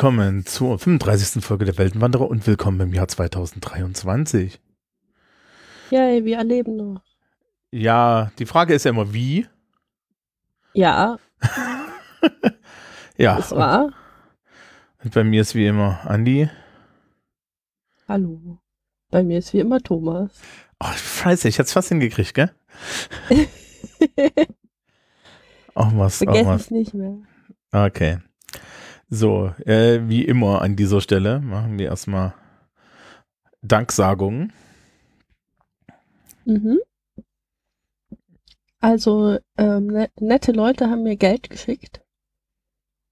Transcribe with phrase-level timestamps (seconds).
[0.00, 1.44] willkommen zur 35.
[1.44, 4.58] Folge der Weltenwanderer und willkommen im Jahr 2023.
[5.90, 7.02] Yay, wir erleben noch.
[7.70, 9.46] Ja, die Frage ist ja immer, wie?
[10.72, 11.18] Ja.
[13.18, 13.36] ja.
[13.36, 13.92] Das war.
[15.04, 16.48] Und bei mir ist wie immer Andi.
[18.08, 18.58] Hallo.
[19.10, 20.30] Bei mir ist wie immer Thomas.
[20.82, 22.50] Oh, scheiße, ich hätte es fast hingekriegt, gell?
[25.74, 26.62] auch was, auch was.
[26.62, 27.18] es nicht mehr.
[27.70, 28.20] Okay.
[29.12, 32.32] So, äh, wie immer an dieser Stelle machen wir erstmal
[33.60, 34.52] Danksagungen.
[36.44, 36.78] Mhm.
[38.78, 42.02] Also, ähm, ne nette Leute haben mir Geld geschickt.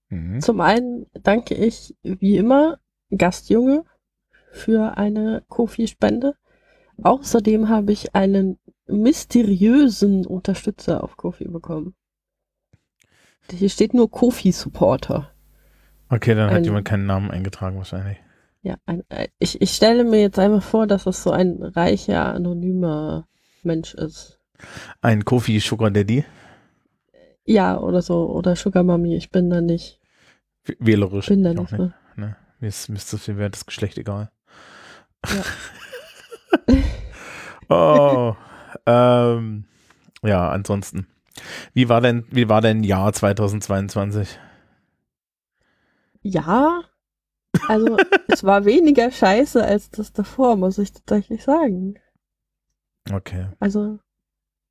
[0.08, 0.40] Mhm.
[0.40, 2.78] Zum einen danke ich, wie immer,
[3.10, 3.84] Gastjunge
[4.52, 6.36] für eine Kofi-Spende.
[7.02, 11.96] Außerdem habe ich einen mysteriösen Unterstützer auf Kofi bekommen.
[13.50, 15.34] Hier steht nur Kofi-Supporter.
[16.10, 18.18] Okay, dann hat Ein- jemand keinen Namen eingetragen wahrscheinlich.
[18.62, 22.34] Ja, ein, äh, ich, ich stelle mir jetzt einfach vor, dass es so ein reicher,
[22.34, 23.26] anonymer
[23.62, 24.38] Mensch ist.
[25.00, 26.24] Ein Kofi Sugar Daddy.
[27.44, 28.30] Ja, oder so.
[28.30, 29.16] Oder Sugar Mami.
[29.16, 30.00] Ich bin da nicht.
[30.78, 31.28] Wählerisch.
[31.28, 31.72] Bin da nicht.
[31.72, 31.94] Ne?
[32.16, 32.36] Ne?
[32.60, 34.30] Mir ist, mir ist so viel wert, das Geschlecht egal.
[35.26, 36.74] Ja.
[38.34, 38.36] oh.
[38.86, 39.64] ähm,
[40.22, 41.06] ja, ansonsten.
[41.72, 44.38] Wie war denn, wie war denn Jahr 2022?
[46.22, 46.82] Ja.
[47.68, 47.96] Also,
[48.28, 51.98] es war weniger scheiße als das davor, muss ich tatsächlich sagen.
[53.12, 53.98] Okay, Also,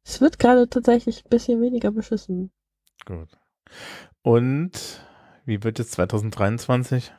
[0.06, 2.52] es wird gerade tatsächlich ein bisschen weniger beschissen.
[3.06, 3.30] gut.
[4.22, 5.02] Und
[5.46, 7.12] wie wird jetzt 2023?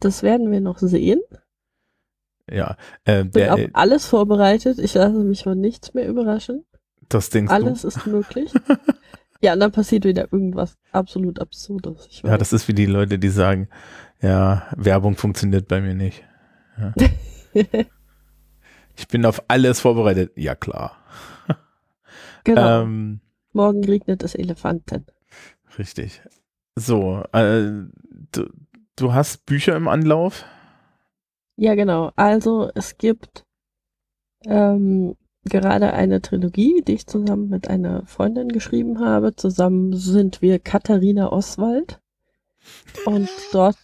[0.00, 1.20] Das werden wir noch sehen.
[2.50, 4.78] Ja, äh, Bin der, auf äh, alles vorbereitet.
[4.78, 6.64] Ich lasse mich von nichts mehr überraschen.
[7.08, 7.88] das denkst Alles du?
[7.88, 8.52] ist möglich.
[9.40, 12.22] ja, und dann passiert wieder irgendwas absolut Absurdes.
[12.22, 13.68] Ja, das ist wie die Leute, die sagen,
[14.20, 16.24] ja, Werbung funktioniert bei mir nicht.
[16.78, 16.94] Ja.
[18.98, 20.32] Ich bin auf alles vorbereitet.
[20.34, 20.96] Ja, klar.
[22.42, 22.82] genau.
[22.82, 23.20] Ähm,
[23.52, 25.06] Morgen regnet es Elefanten.
[25.78, 26.20] richtig.
[26.74, 27.84] So, äh,
[28.32, 28.50] du,
[28.96, 30.44] du hast Bücher im Anlauf?
[31.56, 32.10] Ja, genau.
[32.16, 33.44] Also es gibt
[34.46, 39.34] ähm, gerade eine Trilogie, die ich zusammen mit einer Freundin geschrieben habe.
[39.36, 42.00] Zusammen sind wir Katharina Oswald.
[43.06, 43.76] Und dort,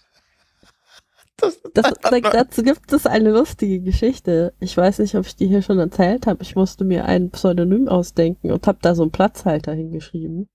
[1.37, 4.55] Das, das, dazu gibt es eine lustige Geschichte.
[4.61, 6.43] Ich weiß nicht, ob ich die hier schon erzählt habe.
[6.43, 10.49] Ich musste mir ein Pseudonym ausdenken und habe da so einen Platzhalter hingeschrieben.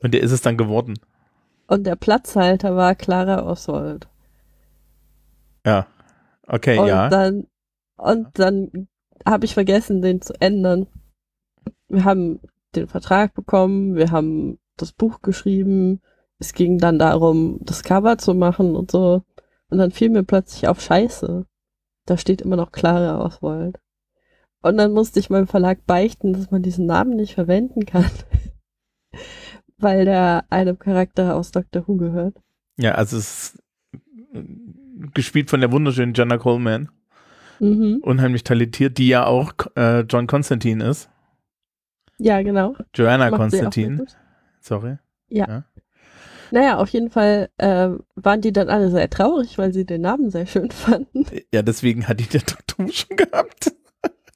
[0.00, 0.94] Und der ist es dann geworden.
[1.66, 4.08] Und der Platzhalter war Clara Oswald.
[5.66, 5.86] Ja.
[6.46, 7.08] Okay, Und ja.
[7.10, 7.46] dann,
[7.96, 8.88] und dann
[9.30, 10.86] habe ich vergessen, den zu ändern.
[11.88, 12.40] Wir haben
[12.74, 16.00] den Vertrag bekommen, wir haben das Buch geschrieben.
[16.38, 19.22] Es ging dann darum, das Cover zu machen und so.
[19.70, 21.46] Und dann fiel mir plötzlich auf Scheiße.
[22.06, 23.78] Da steht immer noch Clara Oswald.
[24.62, 28.10] Und dann musste ich meinem Verlag beichten, dass man diesen Namen nicht verwenden kann.
[29.78, 32.36] Weil der einem Charakter aus Doctor Who gehört.
[32.76, 33.62] Ja, also es ist
[34.32, 34.42] äh,
[35.14, 36.88] gespielt von der wunderschönen Jenna Coleman.
[37.60, 38.00] Mhm.
[38.02, 41.08] Unheimlich talentiert, die ja auch äh, John Constantine ist.
[42.18, 42.74] Ja, genau.
[42.94, 44.06] Joanna Macht Constantine.
[44.60, 44.98] Sorry.
[46.50, 50.30] Naja, auf jeden Fall äh, waren die dann alle sehr traurig, weil sie den Namen
[50.30, 51.26] sehr schön fanden.
[51.52, 53.74] Ja, deswegen hat die der Doktor Who schon gehabt.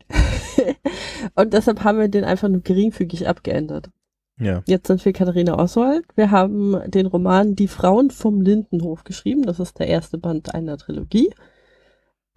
[1.34, 3.90] Und deshalb haben wir den einfach nur geringfügig abgeändert.
[4.38, 4.62] Ja.
[4.66, 6.04] Jetzt sind wir Katharina Oswald.
[6.14, 9.42] Wir haben den Roman Die Frauen vom Lindenhof geschrieben.
[9.42, 11.30] Das ist der erste Band einer Trilogie.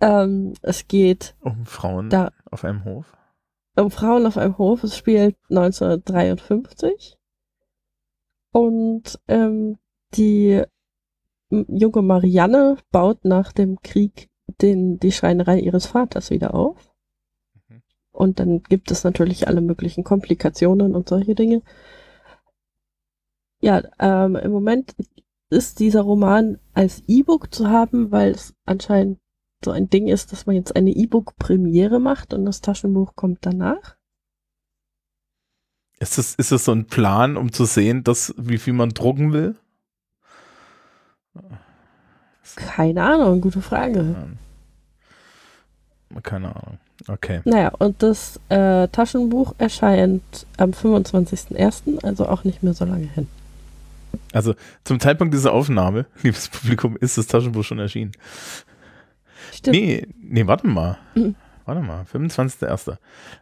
[0.01, 3.05] Ähm, es geht Um Frauen Da- auf einem Hof.
[3.77, 4.83] um Frauen auf einem Hof.
[4.83, 7.17] Es spielt 1953.
[8.51, 9.77] Und ähm,
[10.15, 10.63] die
[11.49, 14.29] junge Marianne baut nach dem Krieg
[14.61, 16.93] den, die Schreinerei ihres Vaters wieder auf.
[17.69, 17.81] Mhm.
[18.11, 21.61] Und dann gibt es natürlich alle möglichen Komplikationen und solche Dinge.
[23.61, 24.95] Ja, ähm, im Moment
[25.49, 29.19] ist dieser Roman als E-Book zu haben, weil es anscheinend
[29.65, 33.95] so ein Ding ist, dass man jetzt eine E-Book-Premiere macht und das Taschenbuch kommt danach.
[35.99, 39.33] Ist das, ist das so ein Plan, um zu sehen, dass, wie viel man drucken
[39.33, 39.55] will?
[42.55, 43.99] Keine Ahnung, gute Frage.
[43.99, 44.37] Ähm,
[46.23, 46.77] Keine Ahnung.
[47.07, 47.41] Okay.
[47.43, 50.23] Naja, und das äh, Taschenbuch erscheint
[50.57, 53.27] am 25.01., also auch nicht mehr so lange hin.
[54.31, 58.11] Also zum Zeitpunkt dieser Aufnahme, liebes Publikum, ist das Taschenbuch schon erschienen.
[59.53, 59.75] Stimmt.
[59.77, 60.97] Nee, nee, warte mal.
[61.65, 62.67] Warte mal, 25.01.
[62.67, 62.97] Lass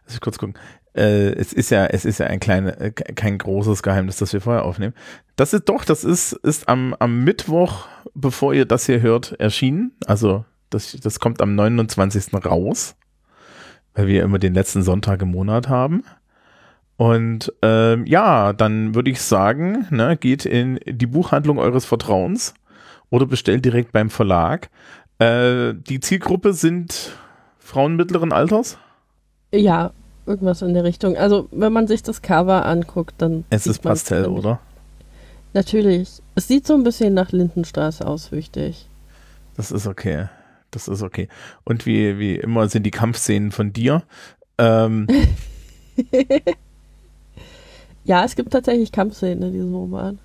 [0.08, 0.54] ich kurz gucken.
[0.96, 4.32] Äh, es ist ja, es ist ja ein kleine, äh, ke- kein großes Geheimnis, das
[4.32, 4.94] wir vorher aufnehmen.
[5.36, 9.92] Das ist doch, das ist, ist am, am Mittwoch bevor ihr das hier hört, erschienen.
[10.06, 12.32] Also das, das kommt am 29.
[12.44, 12.94] raus,
[13.94, 16.04] weil wir immer den letzten Sonntag im Monat haben.
[16.96, 22.54] Und ähm, ja, dann würde ich sagen, ne, geht in die Buchhandlung eures Vertrauens
[23.10, 24.70] oder bestellt direkt beim Verlag.
[25.18, 27.12] Äh, die Zielgruppe sind
[27.58, 28.78] Frauen mittleren Alters?
[29.52, 29.92] Ja,
[30.26, 31.16] irgendwas in der Richtung.
[31.16, 33.44] Also, wenn man sich das Cover anguckt, dann.
[33.50, 34.60] Es ist Pastell, oder?
[35.52, 36.20] Natürlich.
[36.34, 38.88] Es sieht so ein bisschen nach Lindenstraße aus, wichtig.
[39.56, 40.28] Das ist okay.
[40.72, 41.28] Das ist okay.
[41.62, 44.02] Und wie, wie immer sind die Kampfszenen von dir.
[44.58, 45.06] Ähm,
[48.04, 50.18] ja, es gibt tatsächlich Kampfszenen in diesem Roman.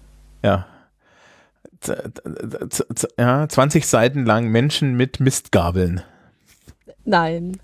[0.44, 0.66] Ja.
[3.18, 6.02] Ja, 20 Seiten lang Menschen mit Mistgabeln.
[7.06, 7.58] Nein.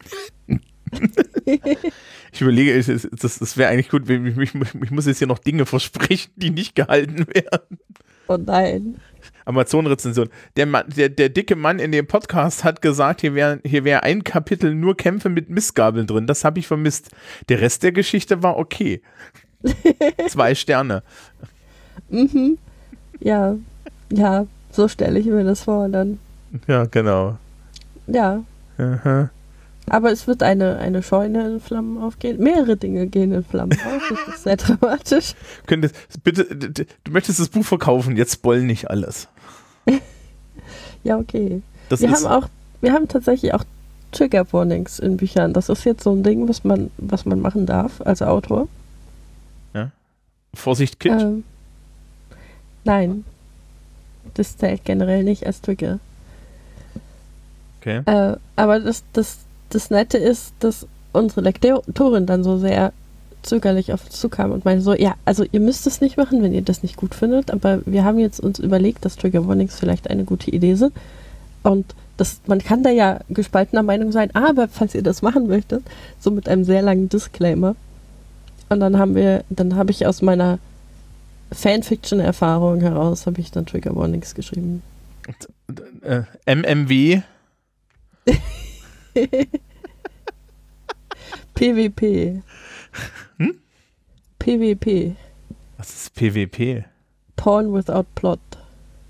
[2.31, 5.65] ich überlege, das, das wäre eigentlich gut, ich, ich, ich, muss jetzt hier noch Dinge
[5.65, 7.79] versprechen, die nicht gehalten werden.
[8.27, 8.99] Oh nein.
[9.45, 10.29] Amazon-Rezension.
[10.57, 14.23] Der, der, der dicke Mann in dem Podcast hat gesagt, hier wäre hier wär ein
[14.23, 16.27] Kapitel nur Kämpfe mit Missgabeln drin.
[16.27, 17.11] Das habe ich vermisst.
[17.49, 19.01] Der Rest der Geschichte war okay.
[20.27, 21.03] Zwei Sterne.
[22.09, 22.57] Mhm.
[23.19, 23.57] Ja,
[24.11, 26.19] ja, so stelle ich mir das vor dann.
[26.67, 27.37] Ja, genau.
[28.07, 28.43] Ja.
[28.77, 29.29] Aha.
[29.87, 32.41] Aber es wird eine, eine Scheune in Flammen aufgehen.
[32.41, 34.09] Mehrere Dinge gehen in Flammen auf.
[34.09, 35.35] Das ist sehr dramatisch.
[35.67, 39.27] Könntest, bitte, du möchtest das Buch verkaufen, jetzt spoil nicht alles.
[41.03, 41.61] ja, okay.
[41.89, 42.49] Das wir haben auch,
[42.81, 43.63] wir haben tatsächlich auch
[44.11, 45.53] Trigger Warnings in Büchern.
[45.53, 48.67] Das ist jetzt so ein Ding, was man, was man machen darf als Autor.
[49.73, 49.91] Ja.
[50.53, 51.21] Vorsicht, Kind.
[51.21, 51.43] Ähm,
[52.85, 53.23] nein.
[54.33, 55.99] Das zählt generell nicht als Trigger.
[57.79, 58.01] Okay.
[58.05, 59.37] Äh, aber das, das
[59.69, 62.93] das Nette ist, dass unsere Lektorin dann so sehr
[63.43, 66.53] zögerlich auf uns zukam und meinte so, ja, also ihr müsst es nicht machen, wenn
[66.53, 70.09] ihr das nicht gut findet, aber wir haben jetzt uns überlegt, dass Trigger Warnings vielleicht
[70.09, 70.93] eine gute Idee sind
[71.61, 71.85] und
[72.17, 75.83] das, man kann da ja gespaltener Meinung sein, aber falls ihr das machen möchtet,
[76.19, 77.75] so mit einem sehr langen Disclaimer.
[78.69, 80.57] Und dann haben wir, dann habe ich aus meiner
[81.51, 84.81] Fanfiction-Erfahrung heraus, habe ich dann Trigger Warnings geschrieben.
[86.01, 87.21] Äh, MMW
[91.53, 92.41] PWP.
[93.37, 93.59] Hm?
[94.39, 95.15] PWP.
[95.77, 96.85] Was ist PWP?
[97.35, 98.39] Porn without plot.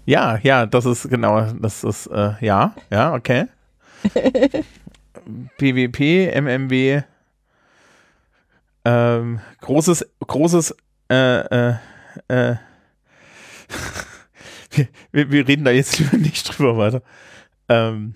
[0.05, 3.45] Ja, ja, das ist genau, das ist, äh, ja, ja, okay.
[5.57, 7.01] PWP, MMW,
[8.83, 10.75] ähm, großes, großes,
[11.09, 11.75] äh, äh,
[12.27, 12.55] äh,
[15.11, 17.01] wir, wir, reden da jetzt lieber nicht drüber weiter.
[17.69, 18.15] Ähm,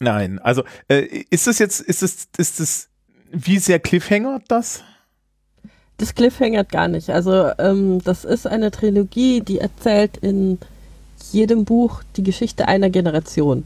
[0.00, 2.88] Nein, also äh, ist das jetzt, ist das, ist das,
[3.30, 4.82] wie sehr Cliffhanger das?
[5.98, 7.08] Das Cliffhangert gar nicht.
[7.10, 10.58] Also ähm, das ist eine Trilogie, die erzählt in
[11.32, 13.64] jedem Buch die Geschichte einer Generation.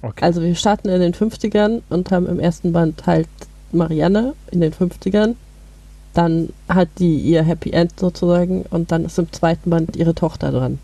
[0.00, 0.24] Okay.
[0.24, 3.28] Also wir starten in den 50ern und haben im ersten Band halt
[3.72, 5.34] Marianne in den 50ern.
[6.16, 10.50] Dann hat die ihr Happy End sozusagen und dann ist im zweiten Band ihre Tochter
[10.50, 10.78] dran.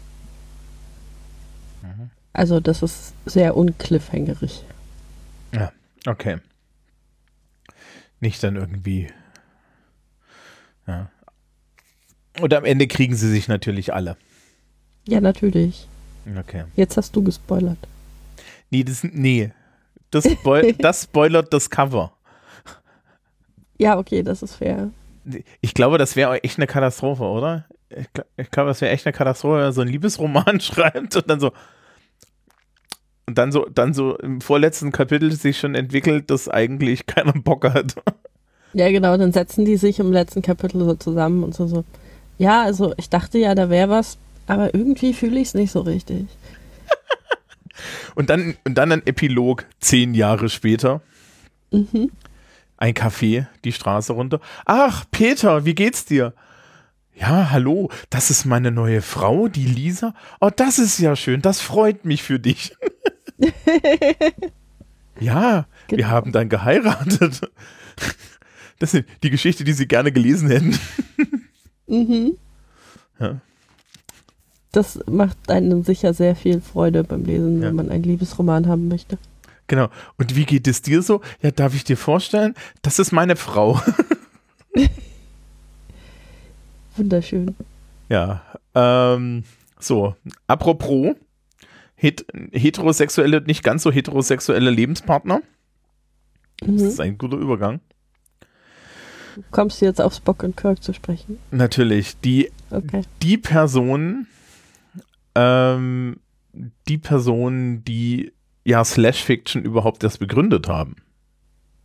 [1.81, 2.11] Mhm.
[2.35, 4.63] Also das ist sehr uncliffhangerig.
[5.55, 5.73] Ja,
[6.07, 6.37] okay.
[8.21, 9.09] Nicht dann irgendwie.
[10.87, 11.11] Ja.
[12.39, 14.19] Und am Ende kriegen sie sich natürlich alle.
[15.09, 15.89] Ja, natürlich.
[16.39, 16.65] Okay.
[16.77, 17.79] Jetzt hast du gespoilert.
[18.69, 19.51] Nee, das, nee.
[20.11, 22.13] Das, Spoil das spoilert das Cover.
[23.79, 24.91] Ja, okay, das ist fair.
[25.61, 27.67] Ich glaube, das wäre echt eine Katastrophe, oder?
[27.91, 31.29] Ich, ich glaube, das wäre echt eine Katastrophe, wenn er so ein Liebesroman schreibt und
[31.29, 31.53] dann so,
[33.27, 37.65] und dann so, dann so im vorletzten Kapitel sich schon entwickelt, dass eigentlich keiner Bock
[37.65, 37.95] hat.
[38.75, 41.85] Ja, genau, dann setzen die sich im letzten Kapitel so zusammen und so, so.
[42.39, 45.83] Ja, also ich dachte ja, da wäre was, aber irgendwie fühle ich es nicht so
[45.83, 46.25] richtig.
[48.15, 51.03] und dann, und dann ein Epilog zehn Jahre später.
[51.71, 52.11] Mhm.
[52.83, 54.41] Ein Café, die Straße runter.
[54.67, 56.35] Ach, Peter, wie geht's dir?
[57.15, 60.15] Ja, hallo, das ist meine neue Frau, die Lisa.
[60.41, 62.75] Oh, das ist ja schön, das freut mich für dich.
[65.21, 65.99] ja, genau.
[65.99, 67.41] wir haben dann geheiratet.
[68.81, 70.77] Das ist die Geschichte, die sie gerne gelesen hätten.
[71.87, 72.33] mhm.
[73.21, 73.41] Ja.
[74.73, 77.69] Das macht einem sicher sehr viel Freude beim Lesen, ja.
[77.69, 79.19] wenn man einen Liebesroman haben möchte.
[79.67, 79.89] Genau.
[80.19, 81.21] Und wie geht es dir so?
[81.41, 82.55] Ja, darf ich dir vorstellen?
[82.83, 83.81] Das ist meine Frau.
[86.97, 87.55] Wunderschön.
[88.09, 88.43] Ja.
[88.75, 89.45] Ähm,
[89.79, 90.15] so,
[90.47, 91.17] apropos,
[91.95, 95.43] het heterosexuelle, nicht ganz so heterosexuelle Lebenspartner.
[96.63, 96.79] Mhm.
[96.79, 97.81] Das ist ein guter Übergang.
[99.51, 101.39] Kommst du jetzt auf Spock und Kirk zu sprechen?
[101.51, 102.19] Natürlich.
[102.21, 103.03] Die, okay.
[103.23, 104.27] die Person,
[105.35, 106.19] ähm,
[106.89, 108.33] die Personen, die
[108.65, 110.97] ja Slash Fiction überhaupt erst begründet haben.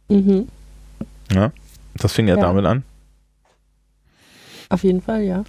[0.10, 0.48] Mhm.
[1.34, 1.52] Ja,
[1.96, 2.42] das fing ja, Ja.
[2.42, 2.84] damit an.
[4.70, 5.44] Auf jeden Fall, ja.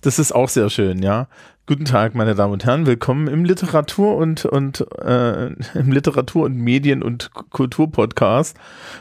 [0.00, 1.28] Das ist auch sehr schön, ja.
[1.66, 2.86] Guten Tag, meine Damen und Herren.
[2.86, 5.46] Willkommen im Literatur und und äh,
[5.78, 8.56] im Literatur und Medien und Kulturpodcast,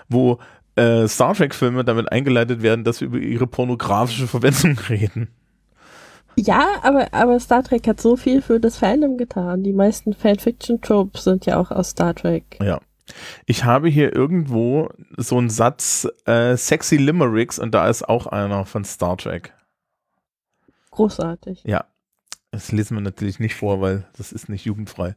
[0.09, 0.39] wo
[0.75, 5.27] äh, Star Trek Filme damit eingeleitet werden, dass wir über ihre pornografische Verwendung reden.
[6.35, 9.63] Ja, aber, aber Star Trek hat so viel für das Fandom getan.
[9.63, 12.57] Die meisten Fanfiction-Tropes sind ja auch aus Star Trek.
[12.61, 12.79] Ja.
[13.45, 18.65] Ich habe hier irgendwo so einen Satz äh, sexy Limericks und da ist auch einer
[18.65, 19.53] von Star Trek.
[20.91, 21.63] Großartig.
[21.65, 21.85] Ja.
[22.51, 25.15] Das lesen wir natürlich nicht vor, weil das ist nicht jugendfrei.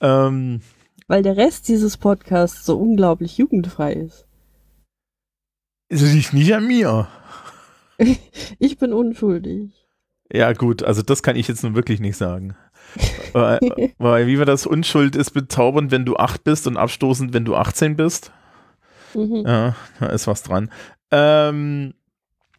[0.00, 0.60] Ähm,
[1.08, 4.26] Weil der Rest dieses Podcasts so unglaublich jugendfrei ist.
[5.88, 7.08] es liegt nicht an mir.
[8.58, 9.85] Ich bin unschuldig.
[10.32, 12.56] Ja, gut, also das kann ich jetzt nun wirklich nicht sagen.
[13.32, 13.60] weil,
[13.98, 14.66] weil, wie war das?
[14.66, 18.32] Unschuld ist bezaubernd, wenn du 8 bist und abstoßend, wenn du 18 bist.
[19.14, 19.44] Mhm.
[19.46, 20.70] Ja, da ist was dran.
[21.10, 21.94] Ähm,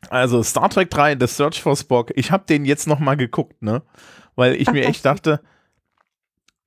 [0.10, 2.12] also Star Trek 3, The Search for Spock.
[2.16, 3.82] Ich habe den jetzt noch mal geguckt, ne?
[4.36, 5.42] Weil ich Ach, mir echt dachte,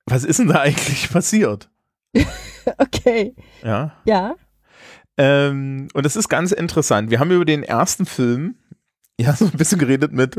[0.05, 1.69] was ist denn da eigentlich passiert?
[2.77, 3.35] Okay.
[3.63, 3.97] Ja.
[4.05, 4.35] Ja.
[5.17, 7.09] Ähm, und es ist ganz interessant.
[7.09, 8.55] Wir haben über den ersten Film
[9.19, 10.35] ja so ein bisschen geredet mit,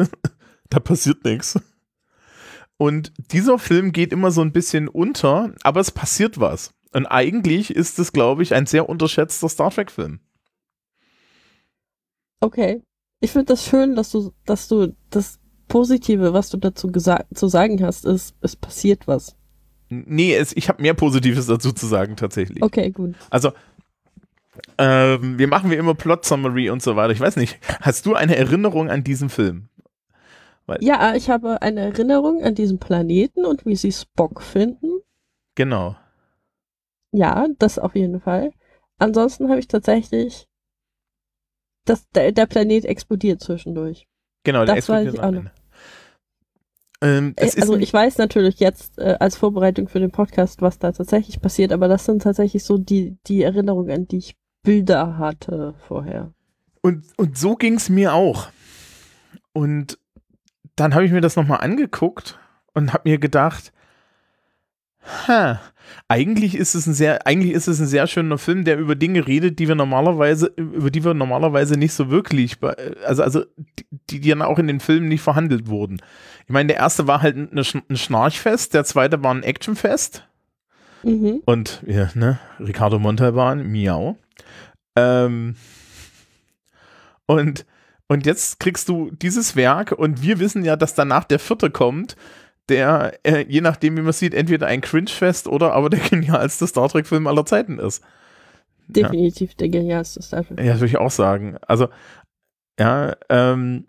[0.72, 1.60] da passiert nichts.
[2.76, 6.74] Und dieser Film geht immer so ein bisschen unter, aber es passiert was.
[6.92, 10.20] Und eigentlich ist es, glaube ich, ein sehr unterschätzter Star Trek-Film.
[12.40, 12.82] Okay.
[13.20, 15.38] Ich finde das schön, dass du, dass du das
[15.68, 19.36] Positive, was du dazu zu sagen hast, ist, es passiert was.
[19.88, 22.62] Nee, es, ich habe mehr Positives dazu zu sagen, tatsächlich.
[22.62, 23.14] Okay, gut.
[23.30, 23.52] Also,
[24.76, 27.12] ähm, wir machen wie immer Plot Summary und so weiter.
[27.12, 29.68] Ich weiß nicht, hast du eine Erinnerung an diesen Film?
[30.80, 35.00] Ja, ich habe eine Erinnerung an diesen Planeten und wie sie Spock finden.
[35.54, 35.96] Genau.
[37.12, 38.52] Ja, das auf jeden Fall.
[38.98, 40.46] Ansonsten habe ich tatsächlich,
[41.84, 44.06] dass der, der Planet explodiert zwischendurch.
[44.44, 45.50] Genau, der Das weiß explodiert ich am auch noch.
[47.02, 50.92] Ähm, Äh, also ich weiß natürlich jetzt äh, als Vorbereitung für den Podcast, was da
[50.92, 55.74] tatsächlich passiert, aber das sind tatsächlich so die, die Erinnerungen, an die ich Bilder hatte
[55.88, 56.32] vorher.
[56.80, 58.48] Und, und so ging es mir auch.
[59.52, 59.98] Und
[60.76, 62.38] dann habe ich mir das nochmal angeguckt
[62.74, 63.72] und habe mir gedacht,
[65.28, 65.60] ha,
[66.08, 69.26] eigentlich ist es ein sehr, eigentlich ist es ein sehr schöner Film, der über Dinge
[69.26, 72.58] redet, die wir normalerweise, über die wir normalerweise nicht so wirklich,
[73.04, 73.44] also, also
[74.10, 76.00] die, die dann auch in den Filmen nicht verhandelt wurden.
[76.44, 80.26] Ich meine, der erste war halt eine, ein Schnarchfest, der zweite war ein Actionfest.
[81.02, 81.42] Mhm.
[81.44, 84.16] Und ja, ne, Ricardo Montalban, miau.
[84.96, 85.56] Ähm,
[87.26, 87.66] und,
[88.12, 92.14] und jetzt kriegst du dieses Werk und wir wissen ja, dass danach der vierte kommt,
[92.68, 96.90] der, äh, je nachdem, wie man sieht, entweder ein Cringe-Fest oder aber der genialste Star
[96.90, 98.04] Trek-Film aller Zeiten ist.
[98.86, 100.60] Definitiv der genialste Star Trek.
[100.60, 101.56] Ja, würde ich auch sagen.
[101.66, 101.88] Also,
[102.78, 103.86] ja, ähm,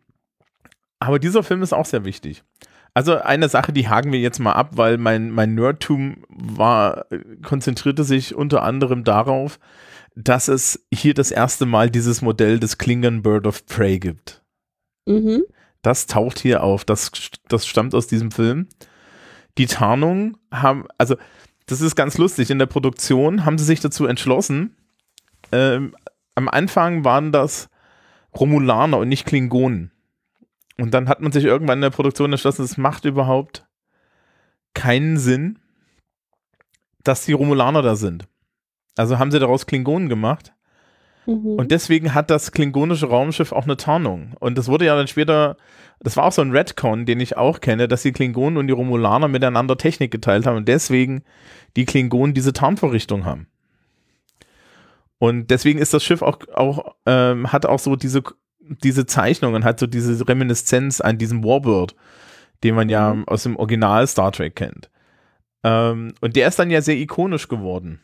[0.99, 2.45] aber dieser Film ist auch sehr wichtig.
[2.93, 7.07] Also eine Sache, die haken wir jetzt mal ab, weil mein, mein Nerdtum war,
[7.43, 9.59] konzentrierte sich unter anderem darauf,
[10.15, 14.43] dass es hier das erste Mal dieses Modell des Klingon Bird of Prey gibt.
[15.05, 15.43] Mhm.
[15.81, 16.85] Das taucht hier auf.
[16.85, 17.11] Das,
[17.47, 18.67] das stammt aus diesem Film.
[19.57, 21.15] Die Tarnung haben, also
[21.65, 22.49] das ist ganz lustig.
[22.49, 24.75] In der Produktion haben sie sich dazu entschlossen.
[25.51, 25.95] Ähm,
[26.35, 27.69] am Anfang waren das
[28.35, 29.91] Romulaner und nicht Klingonen.
[30.79, 33.67] Und dann hat man sich irgendwann in der Produktion entschlossen, es macht überhaupt
[34.73, 35.59] keinen Sinn,
[37.03, 38.27] dass die Romulaner da sind.
[38.95, 40.53] Also haben sie daraus Klingonen gemacht.
[41.25, 41.55] Mhm.
[41.55, 44.35] Und deswegen hat das klingonische Raumschiff auch eine Tarnung.
[44.39, 45.57] Und das wurde ja dann später,
[45.99, 48.73] das war auch so ein Redcon, den ich auch kenne, dass die Klingonen und die
[48.73, 51.23] Romulaner miteinander Technik geteilt haben und deswegen
[51.75, 53.47] die Klingonen diese Tarnvorrichtung haben.
[55.17, 58.23] Und deswegen ist das Schiff auch, auch ähm, hat auch so diese,
[58.59, 61.95] diese Zeichnung und hat so diese Reminiszenz an diesen Warbird,
[62.63, 63.27] den man ja Mhm.
[63.27, 64.89] aus dem Original Star Trek kennt.
[65.63, 68.01] Ähm, und der ist dann ja sehr ikonisch geworden.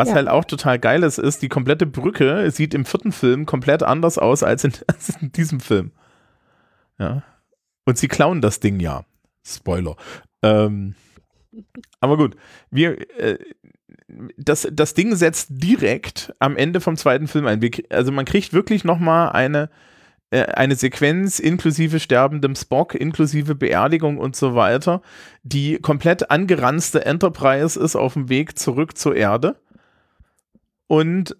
[0.00, 0.14] Was Ja.
[0.14, 4.16] halt auch total geil ist, ist, die komplette Brücke sieht im vierten Film komplett anders
[4.16, 5.92] aus als in, als in diesem Film.
[6.98, 7.22] Ja.
[7.84, 9.04] Und sie klauen das Ding ja.
[9.46, 9.96] Spoiler.
[10.42, 10.94] Ähm,
[12.00, 12.34] aber gut,
[12.70, 13.38] wir, äh,
[14.38, 17.60] das, das Ding setzt direkt am Ende vom zweiten Film ein.
[17.60, 19.68] Wir, also man kriegt wirklich nochmal eine,
[20.30, 25.02] äh, eine Sequenz inklusive sterbendem Spock, inklusive Beerdigung und so weiter,
[25.42, 29.60] die komplett angeranzte Enterprise ist auf dem Weg zurück zur Erde.
[30.90, 31.36] Und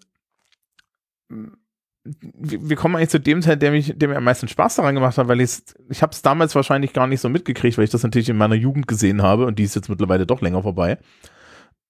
[1.93, 5.17] wir kommen eigentlich zu dem Teil, der, mich, der mir am meisten Spaß daran gemacht
[5.17, 8.03] hat, weil ich ich habe es damals wahrscheinlich gar nicht so mitgekriegt, weil ich das
[8.03, 10.99] natürlich in meiner Jugend gesehen habe und die ist jetzt mittlerweile doch länger vorbei.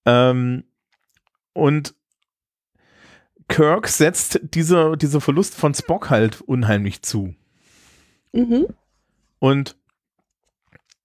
[0.08, 0.63] Ähm,
[1.53, 1.94] und
[3.48, 7.36] Kirk setzt dieser, dieser Verlust von Spock halt unheimlich zu.
[8.34, 8.70] Mhm.
[9.38, 9.75] Und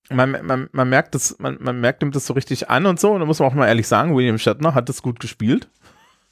[0.08, 3.12] man, man, man merkt das, man, man merkt ihm das so richtig an und so.
[3.12, 5.68] Und da muss man auch mal ehrlich sagen, William Shatner hat das gut gespielt.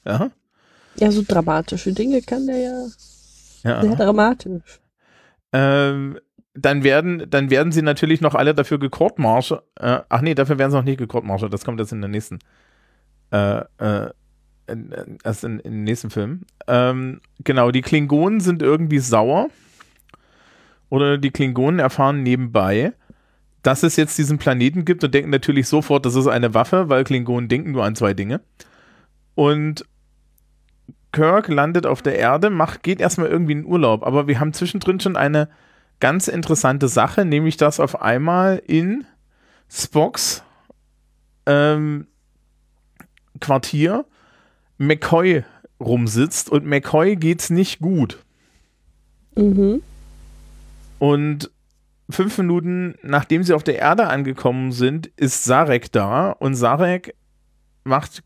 [0.05, 0.31] Ja.
[0.97, 2.87] Ja, so dramatische Dinge kann der ja.
[3.63, 3.81] ja.
[3.81, 4.79] Sehr dramatisch.
[5.51, 6.19] Ähm,
[6.53, 9.63] dann werden, dann werden sie natürlich noch alle dafür gecourtmarschert.
[9.75, 11.53] Äh, ach nee, dafür werden sie noch nicht gecourtmarschert.
[11.53, 12.39] Das kommt jetzt in der nächsten.
[13.31, 14.11] Äh, äh,
[15.23, 16.41] erst in, in, in, nächsten Film.
[16.67, 19.49] Ähm, genau, die Klingonen sind irgendwie sauer.
[20.89, 22.93] Oder die Klingonen erfahren nebenbei,
[23.63, 27.03] dass es jetzt diesen Planeten gibt und denken natürlich sofort, das ist eine Waffe, weil
[27.03, 28.41] Klingonen denken nur an zwei Dinge.
[29.33, 29.83] Und
[31.15, 34.99] Kirk landet auf der Erde, macht, geht erstmal irgendwie in Urlaub, aber wir haben zwischendrin
[34.99, 35.47] schon eine
[36.01, 39.05] ganz interessante Sache, nämlich dass auf einmal in
[39.69, 40.43] Spocks
[41.45, 42.07] ähm,
[43.39, 44.03] Quartier
[44.77, 45.45] McCoy
[45.79, 48.17] rumsitzt und McCoy geht's nicht gut.
[49.37, 49.81] Mhm.
[50.99, 51.49] Und
[52.09, 57.15] fünf Minuten nachdem sie auf der Erde angekommen sind, ist Sarek da und Sarek
[57.85, 58.21] macht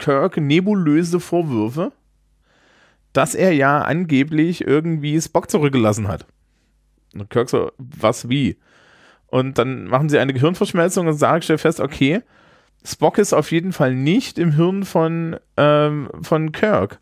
[0.00, 1.92] Kirk nebulöse Vorwürfe,
[3.12, 6.26] dass er ja angeblich irgendwie Spock zurückgelassen hat.
[7.14, 8.56] Und Kirk so, was wie?
[9.26, 12.22] Und dann machen sie eine Gehirnverschmelzung und Sarek stellt fest, okay,
[12.84, 16.98] Spock ist auf jeden Fall nicht im Hirn von, ähm, von Kirk.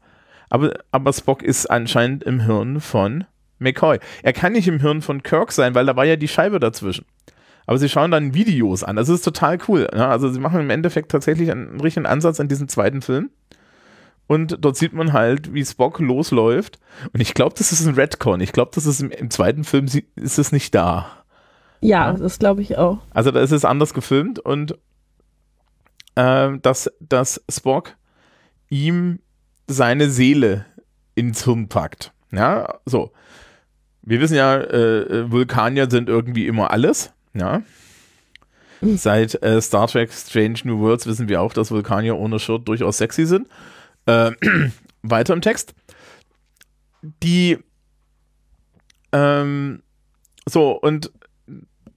[0.51, 3.25] Aber, aber Spock ist anscheinend im Hirn von
[3.59, 3.99] McCoy.
[4.23, 7.07] Er kann nicht im Hirn von Kirk sein, weil da war ja die Scheibe dazwischen.
[7.69, 8.97] Aber sie schauen dann Videos an.
[8.97, 9.91] Das ist total cool.
[9.95, 10.09] Ja?
[10.09, 13.29] Also sie machen im Endeffekt tatsächlich einen richtigen Ansatz an diesem zweiten Film.
[14.27, 16.79] Und dort sieht man halt, wie Spock losläuft.
[17.13, 18.41] Und ich glaube, das ist ein Redcon.
[18.41, 19.85] Ich glaube, das ist im, im, zweiten Film
[20.17, 21.11] ist es nicht da.
[21.83, 22.13] Ja, ja?
[22.15, 23.01] das glaube ich auch.
[23.11, 24.79] Also da ist es anders gefilmt und
[26.15, 27.97] äh, dass, dass Spock
[28.71, 29.19] ihm
[29.67, 30.65] seine Seele
[31.17, 32.15] ins Hirn packt.
[32.33, 33.13] Ja, so.
[34.01, 37.13] Wir wissen ja, äh, äh Vulkanier sind irgendwie immer alles.
[37.35, 37.63] Ja.
[38.81, 42.99] Seit äh, Star Trek Strange New Worlds wissen wir auch, dass Vulkanier ohne Shirt durchaus
[42.99, 43.49] sexy sind.
[44.07, 44.33] Äh,
[45.03, 45.75] weiter im Text.
[47.23, 47.59] Die
[49.13, 49.83] ähm,
[50.47, 51.13] so, und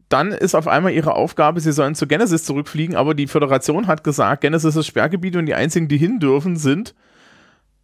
[0.09, 4.03] dann ist auf einmal ihre Aufgabe, sie sollen zu Genesis zurückfliegen, aber die Föderation hat
[4.03, 6.93] gesagt, Genesis ist Sperrgebiet und die einzigen, die hin dürfen, sind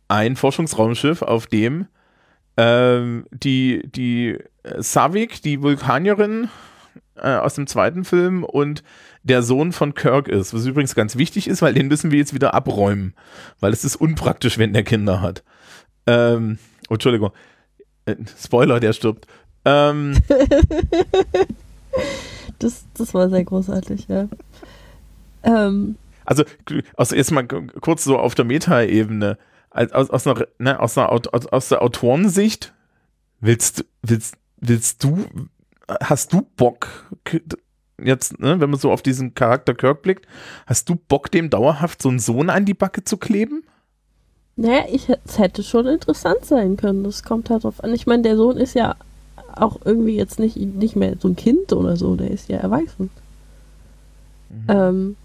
[0.10, 1.88] ein Forschungsraumschiff, auf dem
[2.57, 6.49] ähm, die, die äh, Savik, die Vulkanierin,
[7.21, 8.84] äh, aus dem zweiten Film und
[9.23, 12.34] der Sohn von Kirk ist, was übrigens ganz wichtig ist, weil den müssen wir jetzt
[12.34, 13.13] wieder abräumen,
[13.60, 15.43] weil es ist unpraktisch, wenn der Kinder hat.
[16.06, 17.32] Ähm, oh, Entschuldigung,
[18.06, 19.27] äh, Spoiler, der stirbt.
[19.65, 20.17] Ähm,
[22.60, 24.27] das, das war sehr großartig, ja.
[25.43, 25.97] Ähm.
[26.25, 26.43] Also,
[26.95, 29.38] also jetzt mal kurz so auf der Meta-Ebene,
[29.69, 32.73] aus, aus, einer, ne, aus, einer, aus, aus der Autorensicht,
[33.39, 35.25] willst, willst, willst du
[35.88, 36.88] hast du Bock,
[38.02, 40.28] jetzt, ne, wenn man so auf diesen Charakter Kirk blickt,
[40.65, 43.63] hast du Bock, dem dauerhaft so einen Sohn an die Backe zu kleben?
[44.56, 47.04] Naja, ich, es hätte schon interessant sein können.
[47.04, 47.93] Das kommt halt drauf an.
[47.93, 48.95] Ich meine, der Sohn ist ja
[49.56, 53.10] auch irgendwie jetzt nicht, nicht mehr so ein Kind oder so, der ist ja erwachsen.
[54.50, 54.65] Mhm.
[54.67, 55.15] Ähm,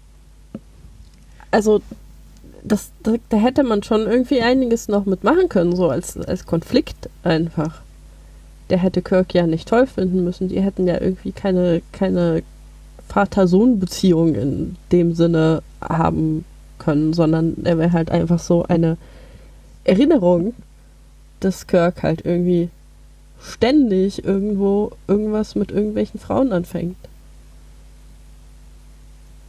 [1.51, 1.81] also,
[2.63, 7.09] das, da, da hätte man schon irgendwie einiges noch mitmachen können, so als, als Konflikt
[7.23, 7.82] einfach
[8.69, 10.49] der hätte Kirk ja nicht toll finden müssen.
[10.49, 12.43] Die hätten ja irgendwie keine, keine
[13.09, 16.45] Vater-Sohn-Beziehung in dem Sinne haben
[16.79, 18.97] können, sondern er wäre halt einfach so eine
[19.83, 20.53] Erinnerung,
[21.39, 22.69] dass Kirk halt irgendwie
[23.41, 26.95] ständig irgendwo irgendwas mit irgendwelchen Frauen anfängt.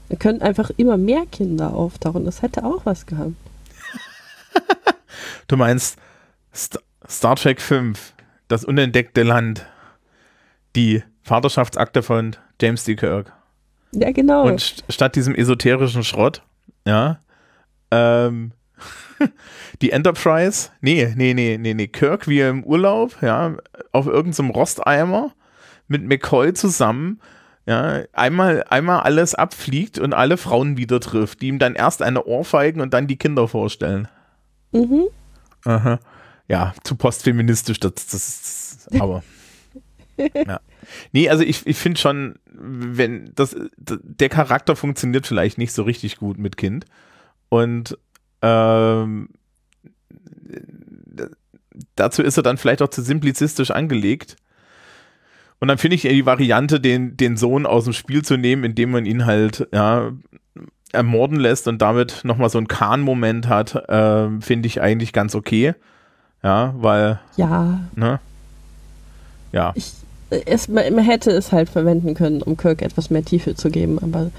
[0.09, 2.25] Er können einfach immer mehr Kinder auftauchen.
[2.25, 3.33] Das hätte auch was gehabt.
[5.49, 5.97] du meinst
[6.55, 8.14] St Star Trek 5
[8.55, 9.67] das unentdeckte Land,
[10.77, 12.95] die Vaterschaftsakte von James D.
[12.95, 13.33] Kirk.
[13.91, 14.45] Ja, genau.
[14.45, 16.43] Und st statt diesem esoterischen Schrott,
[16.87, 17.19] ja,
[17.91, 18.53] ähm,
[19.83, 23.57] die Enterprise, nee, nee, nee, nee, nee, Kirk wie im Urlaub, ja,
[23.91, 25.33] auf irgendeinem Rosteimer
[25.89, 27.21] mit McCoy zusammen,
[27.67, 32.25] ja, einmal, einmal alles abfliegt und alle Frauen wieder trifft, die ihm dann erst eine
[32.25, 34.07] Ohrfeigen und dann die Kinder vorstellen.
[34.71, 35.07] Mhm.
[35.65, 35.99] Aha
[36.49, 39.23] ja, zu postfeministisch, das, das ist, aber.
[40.35, 40.61] ja.
[41.13, 46.19] Nee, also ich, ich finde schon, wenn das, der Charakter funktioniert vielleicht nicht so richtig
[46.19, 46.85] gut mit Kind.
[47.49, 47.99] Und
[48.43, 49.31] ähm,
[51.97, 54.37] dazu ist er dann vielleicht auch zu simplizistisch angelegt.
[55.61, 58.91] Und dann finde ich die Variante, den, den Sohn aus dem Spiel zu nehmen, indem
[58.91, 60.13] man ihn halt ja,
[60.93, 65.75] ermorden lässt und damit nochmal so einen Kahn-Moment hat, äh, finde ich eigentlich ganz okay.
[66.45, 67.19] Ja, weil.
[67.37, 67.81] Ja.
[67.97, 68.21] Ne?
[69.51, 69.73] Ja.
[69.75, 69.93] Ich,
[70.29, 74.31] es, man hätte es halt verwenden können, um Kirk etwas mehr Tiefe zu geben, aber.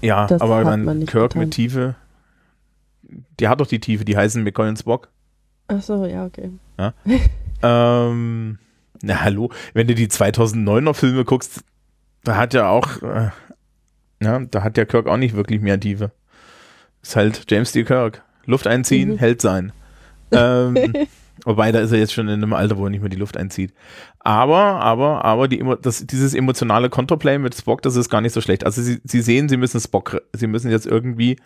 [0.00, 1.40] Ja, aber man Kirk getan.
[1.40, 1.96] mit Tiefe.
[3.40, 5.08] Die hat doch die Tiefe, die heißen McCoy und Spock.
[5.66, 6.50] Ach so, ja, okay.
[6.78, 6.92] Ja.
[8.08, 8.58] ähm,
[9.02, 11.64] na hallo, wenn du die 2009er Filme guckst,
[12.22, 13.30] da hat ja auch, äh,
[14.22, 16.12] ja, da hat der Kirk auch nicht wirklich mehr Tiefe.
[17.02, 17.84] Ist halt James D.
[17.84, 18.22] Kirk.
[18.46, 19.18] Luft einziehen, mhm.
[19.18, 19.72] Held sein.
[20.34, 20.92] Ähm,
[21.44, 23.36] wobei, da ist er jetzt schon in einem Alter, wo er nicht mehr die Luft
[23.36, 23.72] einzieht.
[24.20, 28.40] Aber, aber, aber die, das, dieses emotionale Counterplay mit Spock, das ist gar nicht so
[28.40, 28.64] schlecht.
[28.64, 31.36] Also sie, sie sehen, sie müssen Spock, sie müssen jetzt irgendwie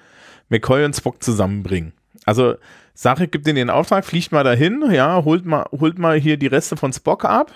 [0.48, 1.92] McCoy und Spock zusammenbringen.
[2.24, 2.56] Also
[2.94, 6.46] Sache gibt ihnen den Auftrag, fliegt mal dahin, ja, holt mal, holt mal hier die
[6.46, 7.52] Reste von Spock ab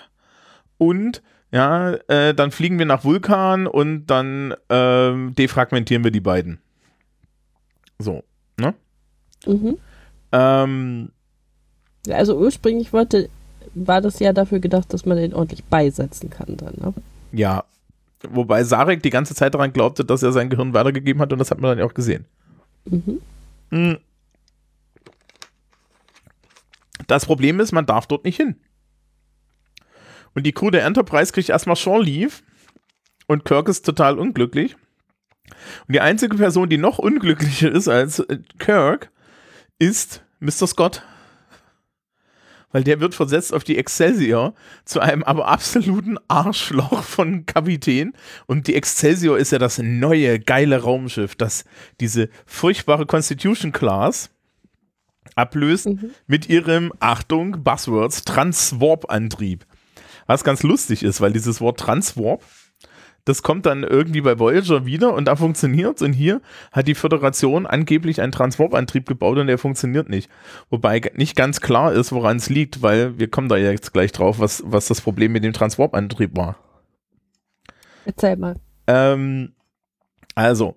[0.77, 6.59] und ja, äh, dann fliegen wir nach Vulkan und dann äh, defragmentieren wir die beiden.
[7.99, 8.23] So,
[8.57, 8.73] ne?
[9.45, 9.77] Mhm.
[10.31, 11.09] Ähm,
[12.09, 13.29] also ursprünglich wollte,
[13.73, 16.93] war das ja dafür gedacht, dass man den ordentlich beisetzen kann dann, ne?
[17.31, 17.63] Ja.
[18.29, 21.51] Wobei Sarek die ganze Zeit daran glaubte, dass er sein Gehirn weitergegeben hat und das
[21.51, 22.25] hat man dann ja auch gesehen.
[22.85, 23.21] Mhm.
[23.69, 23.97] Hm.
[27.07, 28.55] Das Problem ist, man darf dort nicht hin.
[30.35, 32.33] Und die Crew der Enterprise kriegt erstmal Shore Leave
[33.27, 34.75] und Kirk ist total unglücklich.
[35.87, 39.11] Und die einzige Person, die noch unglücklicher ist als äh, Kirk,
[39.79, 40.67] ist Mr.
[40.67, 41.03] Scott.
[42.73, 48.13] Weil der wird versetzt auf die Excelsior zu einem aber absoluten Arschloch von Kapitän.
[48.47, 51.63] Und die Excelsior ist ja das neue, geile Raumschiff, das
[52.01, 54.29] diese furchtbare Constitution Class
[55.35, 56.11] ablöst mhm.
[56.27, 59.65] mit ihrem, Achtung, Buzzwords, Transwarp-Antrieb.
[60.25, 62.43] Was ganz lustig ist, weil dieses Wort Transwarp,
[63.25, 67.65] das kommt dann irgendwie bei Voyager wieder und da funktioniert Und hier hat die Föderation
[67.65, 70.29] angeblich einen Transwarp-Antrieb gebaut und der funktioniert nicht.
[70.69, 74.39] Wobei nicht ganz klar ist, woran es liegt, weil wir kommen da jetzt gleich drauf,
[74.39, 76.57] was, was das Problem mit dem Transwarp-Antrieb war.
[78.05, 78.55] Erzähl mal.
[78.87, 79.53] Ähm,
[80.35, 80.75] also,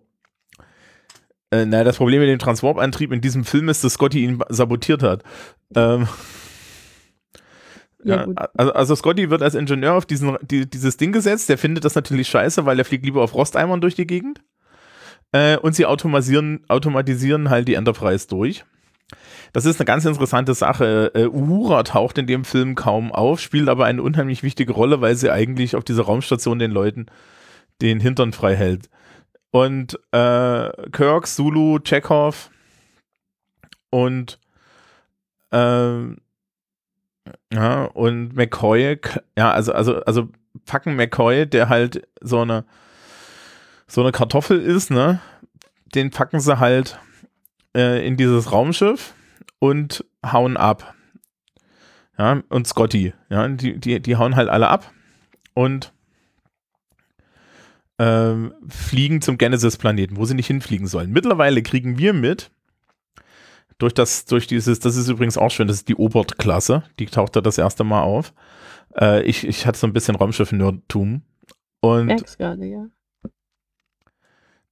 [1.51, 5.03] äh, naja, das Problem mit dem Transwarp-Antrieb in diesem Film ist, dass Scotty ihn sabotiert
[5.03, 5.23] hat.
[5.75, 6.07] Ähm,
[8.07, 11.49] ja, also, also, Scotty wird als Ingenieur auf diesen, die, dieses Ding gesetzt.
[11.49, 14.43] Der findet das natürlich scheiße, weil er fliegt lieber auf Rosteimern durch die Gegend.
[15.33, 18.65] Äh, und sie automatisieren, automatisieren halt die Enterprise durch.
[19.53, 21.13] Das ist eine ganz interessante Sache.
[21.15, 25.17] Äh, Uhura taucht in dem Film kaum auf, spielt aber eine unheimlich wichtige Rolle, weil
[25.17, 27.07] sie eigentlich auf dieser Raumstation den Leuten
[27.83, 28.89] den Hintern frei hält.
[29.51, 32.51] Und äh, Kirk, Zulu, Chekhov
[33.91, 34.39] und
[35.51, 36.17] äh,
[37.53, 38.99] ja, und McCoy,
[39.37, 40.29] ja, also, also, also
[40.65, 42.65] packen McCoy, der halt so eine,
[43.87, 45.21] so eine Kartoffel ist, ne?
[45.95, 46.99] Den packen sie halt
[47.77, 49.15] äh, in dieses Raumschiff
[49.59, 50.95] und hauen ab.
[52.19, 54.91] Ja, und Scotty, ja, die, die, die hauen halt alle ab
[55.55, 55.93] und
[57.99, 61.13] ähm, fliegen zum Genesis-Planeten, wo sie nicht hinfliegen sollen.
[61.13, 62.51] Mittlerweile kriegen wir mit,
[63.79, 67.37] durch das, durch dieses, das ist übrigens auch schön, das ist die Obert-Klasse, die taucht
[67.37, 68.33] da das erste Mal auf.
[68.99, 71.23] Äh, ich, ich hatte so ein bisschen Raumschiff-Nerdtum.
[71.81, 72.07] Und.
[72.07, 72.87] Merk's gerade, ja.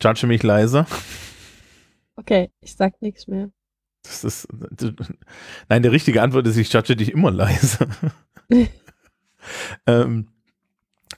[0.03, 0.87] Judge mich leise.
[2.17, 3.51] Okay, ich sag nichts mehr.
[4.03, 4.49] Das ist.
[5.69, 7.89] Nein, die richtige Antwort ist, ich judge dich immer leise.
[9.87, 10.29] ähm,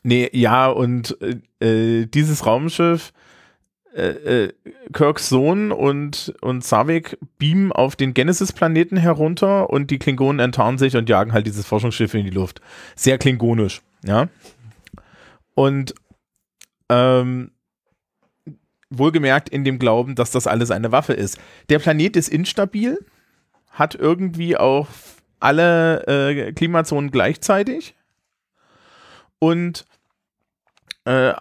[0.02, 1.16] nee, ja, und
[1.60, 3.12] äh, dieses Raumschiff
[3.96, 4.52] äh, äh,
[4.92, 10.96] Kirks Sohn und, und Savik beamen auf den Genesis-Planeten herunter und die Klingonen enttarnen sich
[10.96, 12.60] und jagen halt dieses Forschungsschiff in die Luft.
[12.94, 14.28] Sehr klingonisch, ja.
[15.54, 15.94] Und
[16.90, 17.52] ähm,
[18.90, 21.38] wohlgemerkt in dem Glauben, dass das alles eine Waffe ist.
[21.70, 22.98] Der Planet ist instabil,
[23.70, 24.88] hat irgendwie auch
[25.40, 27.94] alle äh, Klimazonen gleichzeitig
[29.38, 29.86] und
[31.06, 31.32] äh,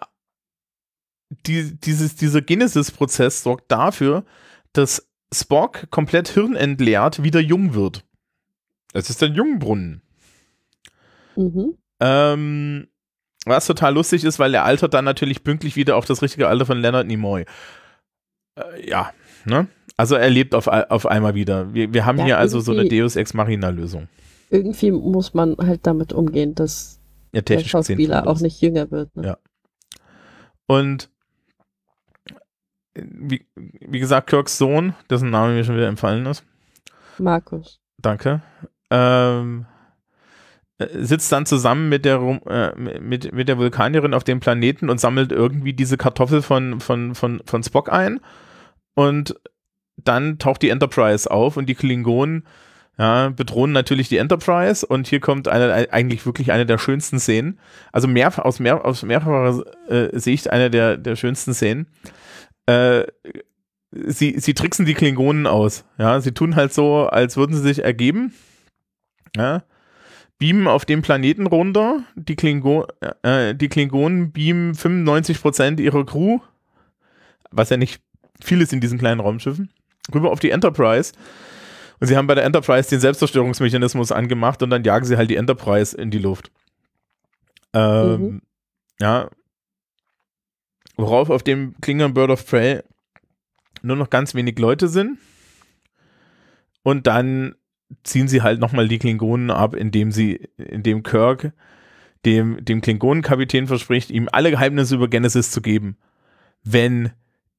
[1.30, 4.24] die, dieses, dieser Genesis-Prozess sorgt dafür,
[4.72, 8.04] dass Spock komplett hirnentleert wieder jung wird.
[8.92, 10.02] Es ist ein Jungbrunnen.
[11.34, 11.76] Mhm.
[12.00, 12.88] Ähm,
[13.44, 16.66] was total lustig ist, weil er altert dann natürlich pünktlich wieder auf das richtige Alter
[16.66, 17.44] von Leonard Nimoy.
[18.56, 19.12] Äh, ja,
[19.44, 19.68] ne?
[19.96, 21.72] Also er lebt auf, auf einmal wieder.
[21.72, 24.08] Wir, wir haben ja, hier also so eine Deus Ex Machina-Lösung.
[24.50, 27.00] Irgendwie muss man halt damit umgehen, dass
[27.32, 29.14] ja, der Schauspieler auch nicht jünger wird.
[29.16, 29.26] Ne?
[29.26, 29.38] Ja.
[30.66, 31.08] Und
[32.96, 36.44] wie, wie gesagt, Kirks Sohn, dessen Name mir schon wieder empfallen ist.
[37.18, 37.80] Markus.
[37.98, 38.42] Danke.
[38.90, 39.66] ähm,
[40.78, 45.00] äh, sitzt dann zusammen mit der, äh, mit, mit der Vulkanierin auf dem Planeten und
[45.00, 48.20] sammelt irgendwie diese Kartoffel von, von, von, von Spock ein.
[48.94, 49.34] Und
[49.96, 52.44] dann taucht die Enterprise auf und die Klingonen
[52.98, 57.58] ja, bedrohen natürlich die Enterprise und hier kommt eine, eigentlich wirklich eine der schönsten Szenen.
[57.92, 61.88] Also mehr, aus, mehr, aus mehrfacher äh, Sicht eine der, der schönsten Szenen.
[62.66, 63.04] Äh,
[63.90, 65.84] sie, sie tricksen die Klingonen aus.
[65.98, 68.34] Ja, sie tun halt so, als würden sie sich ergeben.
[69.36, 69.64] Ja,
[70.38, 72.04] beamen auf dem Planeten runter.
[72.14, 72.86] Die, Klingo
[73.22, 76.38] äh, die Klingonen beamen 95% ihrer Crew,
[77.50, 78.02] was ja nicht
[78.42, 79.70] viel ist in diesen kleinen Raumschiffen,
[80.14, 81.12] rüber auf die Enterprise.
[81.98, 85.36] Und sie haben bei der Enterprise den Selbstzerstörungsmechanismus angemacht und dann jagen sie halt die
[85.36, 86.50] Enterprise in die Luft.
[87.72, 88.42] Ähm, mhm.
[89.00, 89.30] Ja.
[90.96, 92.82] Worauf auf dem Klingon Bird of Prey
[93.82, 95.18] nur noch ganz wenig Leute sind.
[96.82, 97.54] Und dann
[98.02, 101.52] ziehen sie halt nochmal die Klingonen ab, indem sie, indem Kirk
[102.24, 105.96] dem, dem Klingonenkapitän verspricht, ihm alle Geheimnisse über Genesis zu geben,
[106.64, 107.12] wenn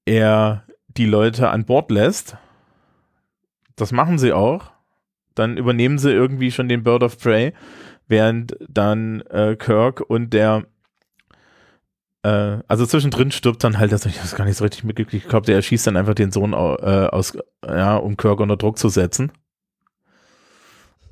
[0.05, 2.37] er die Leute an Bord lässt.
[3.75, 4.71] Das machen sie auch.
[5.35, 7.53] Dann übernehmen sie irgendwie schon den Bird of Prey,
[8.07, 10.65] während dann äh, Kirk und der
[12.27, 15.29] äh, also zwischendrin stirbt dann halt, das ich das gar nicht so richtig mitgekriegt, ich
[15.29, 18.89] glaube, der erschießt dann einfach den Sohn äh, aus, ja, um Kirk unter Druck zu
[18.89, 19.31] setzen.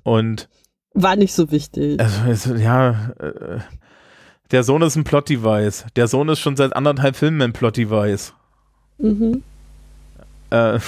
[0.04, 0.50] Und
[0.94, 2.00] war nicht so wichtig.
[2.00, 3.60] Also, ja, äh,
[4.52, 5.86] der Sohn ist ein Plot-Device.
[5.96, 8.34] Der Sohn ist schon seit anderthalb Filmen ein Plot-Device.
[8.98, 9.44] Mhm.
[10.50, 10.80] Äh,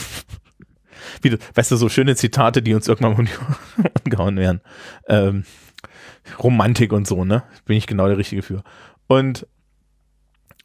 [1.21, 4.61] wie, weißt du, so schöne Zitate, die uns irgendwann mal umgehauen werden.
[5.07, 5.45] Ähm,
[6.39, 7.43] Romantik und so, ne?
[7.65, 8.63] Bin ich genau der Richtige für.
[9.07, 9.47] Und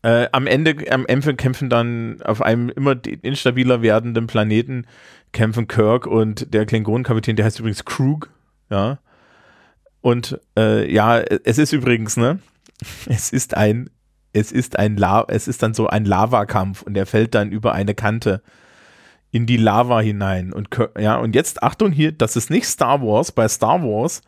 [0.03, 4.87] äh, am Ende, am Ende kämpfen dann auf einem immer instabiler werdenden Planeten
[5.33, 8.29] kämpfen Kirk und der Klingonenkapitän, der heißt übrigens Krug,
[8.71, 8.99] ja.
[10.01, 12.39] Und äh, ja, es ist übrigens, ne?
[13.07, 13.91] Es ist ein,
[14.33, 17.73] es ist ein La es ist dann so ein Lavakampf und er fällt dann über
[17.73, 18.43] eine Kante
[19.31, 20.53] in die Lava hinein.
[20.53, 23.31] Und ja, und jetzt Achtung hier, das ist nicht Star Wars.
[23.31, 24.23] Bei Star Wars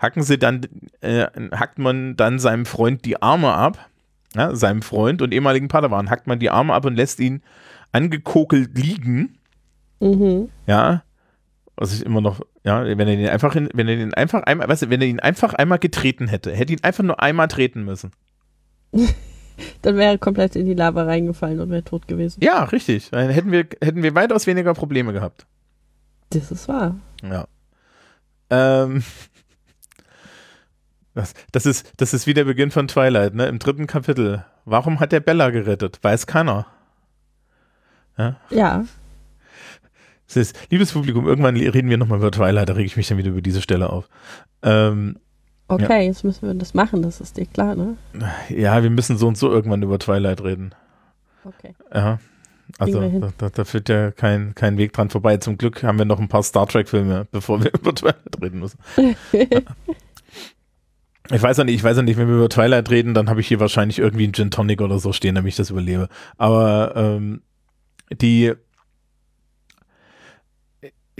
[0.00, 0.62] hacken sie dann,
[1.00, 3.89] äh, hackt man dann seinem Freund die Arme ab,
[4.34, 7.42] ja, seinem Freund und ehemaligen Padawan, hackt man die Arme ab und lässt ihn
[7.92, 9.38] angekokelt liegen.
[10.00, 10.48] Mhm.
[10.66, 11.02] Ja,
[11.76, 14.68] was ich immer noch, ja, wenn er den einfach, in, wenn er den einfach einmal,
[14.68, 17.84] weißt du, wenn er ihn einfach einmal getreten hätte, hätte ihn einfach nur einmal treten
[17.84, 18.12] müssen.
[19.82, 22.42] Dann wäre er komplett in die Lava reingefallen und wäre tot gewesen.
[22.42, 23.10] Ja, richtig.
[23.10, 25.46] Dann hätten wir, hätten wir weitaus weniger Probleme gehabt.
[26.30, 26.96] Das ist wahr.
[27.22, 27.46] Ja.
[28.50, 29.02] Ähm,
[31.14, 33.46] das, das, ist, das ist wie der Beginn von Twilight, ne?
[33.46, 34.44] Im dritten Kapitel.
[34.64, 35.98] Warum hat der Bella gerettet?
[36.02, 36.66] Weiß keiner.
[38.16, 38.36] Ja.
[38.50, 38.84] ja.
[40.32, 43.30] Ist, liebes Publikum, irgendwann reden wir nochmal über Twilight, da rege ich mich dann wieder
[43.30, 44.08] über diese Stelle auf.
[44.62, 45.16] Ähm,
[45.66, 46.06] okay, ja.
[46.06, 47.96] jetzt müssen wir das machen, das ist dir klar, ne?
[48.48, 50.72] Ja, wir müssen so und so irgendwann über Twilight reden.
[51.44, 51.74] Okay.
[51.92, 52.20] Ja.
[52.78, 55.38] Also da, da, da, führt ja kein, kein Weg dran vorbei.
[55.38, 58.78] Zum Glück haben wir noch ein paar Star Trek-Filme, bevor wir über Twilight reden müssen.
[59.32, 59.42] ja.
[61.32, 63.40] Ich weiß ja nicht, ich weiß ja nicht, wenn wir über Twilight reden, dann habe
[63.40, 66.08] ich hier wahrscheinlich irgendwie einen Gin Tonic oder so stehen, damit ich das überlebe.
[66.36, 67.42] Aber ähm,
[68.10, 68.52] die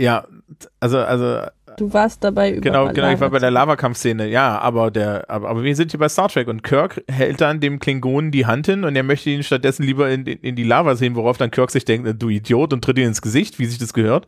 [0.00, 0.24] ja,
[0.80, 1.42] also, also.
[1.76, 5.50] Du warst dabei über Genau, genau, ich war bei der Lavakampfszene, ja, aber der, aber,
[5.50, 8.66] aber wir sind hier bei Star Trek und Kirk hält dann dem Klingonen die Hand
[8.66, 11.50] hin und er möchte ihn stattdessen lieber in, in, in die Lava sehen, worauf dann
[11.50, 14.26] Kirk sich denkt, du Idiot, und tritt ihn ins Gesicht, wie sich das gehört.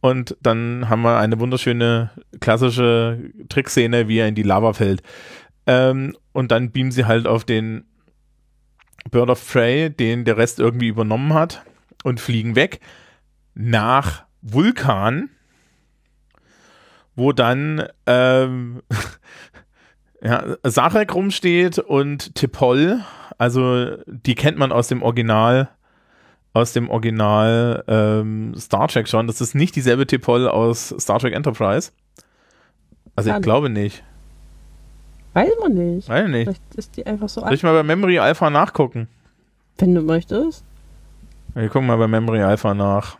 [0.00, 2.10] Und dann haben wir eine wunderschöne
[2.40, 5.02] klassische Trickszene, wie er in die Lava fällt.
[5.66, 7.84] Ähm, und dann beamen sie halt auf den
[9.10, 11.62] Bird of Prey, den der Rest irgendwie übernommen hat,
[12.02, 12.80] und fliegen weg
[13.54, 15.28] nach Vulkan,
[17.14, 18.82] wo dann ähm,
[20.22, 23.04] ja, Sarek rumsteht und Tipol,
[23.36, 25.68] also die kennt man aus dem Original,
[26.52, 29.26] aus dem Original ähm, Star Trek schon.
[29.26, 31.92] Das ist nicht dieselbe Tipol aus Star Trek Enterprise.
[33.16, 34.02] Also ich glaube nicht.
[35.32, 36.08] Weiß man nicht.
[36.08, 36.44] Weiß nicht.
[36.44, 39.08] Vielleicht ist die einfach so Soll ich mal bei Memory Alpha nachgucken?
[39.78, 40.64] Wenn du möchtest.
[41.54, 43.18] Wir gucken mal bei Memory Alpha nach.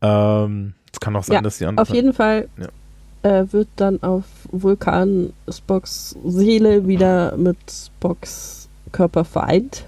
[0.00, 1.82] Ähm, es kann auch sein, ja, dass die andere.
[1.82, 3.40] Auf jeden Fall ja.
[3.40, 9.86] äh, wird dann auf Vulkan Spocks Seele wieder mit Spocks Körper vereint.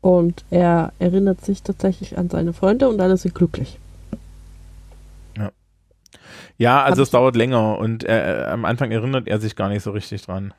[0.00, 3.78] Und er erinnert sich tatsächlich an seine Freunde und alle sind glücklich.
[5.36, 5.50] Ja.
[6.56, 9.82] Ja, also Hab es dauert länger und er, am Anfang erinnert er sich gar nicht
[9.82, 10.54] so richtig dran.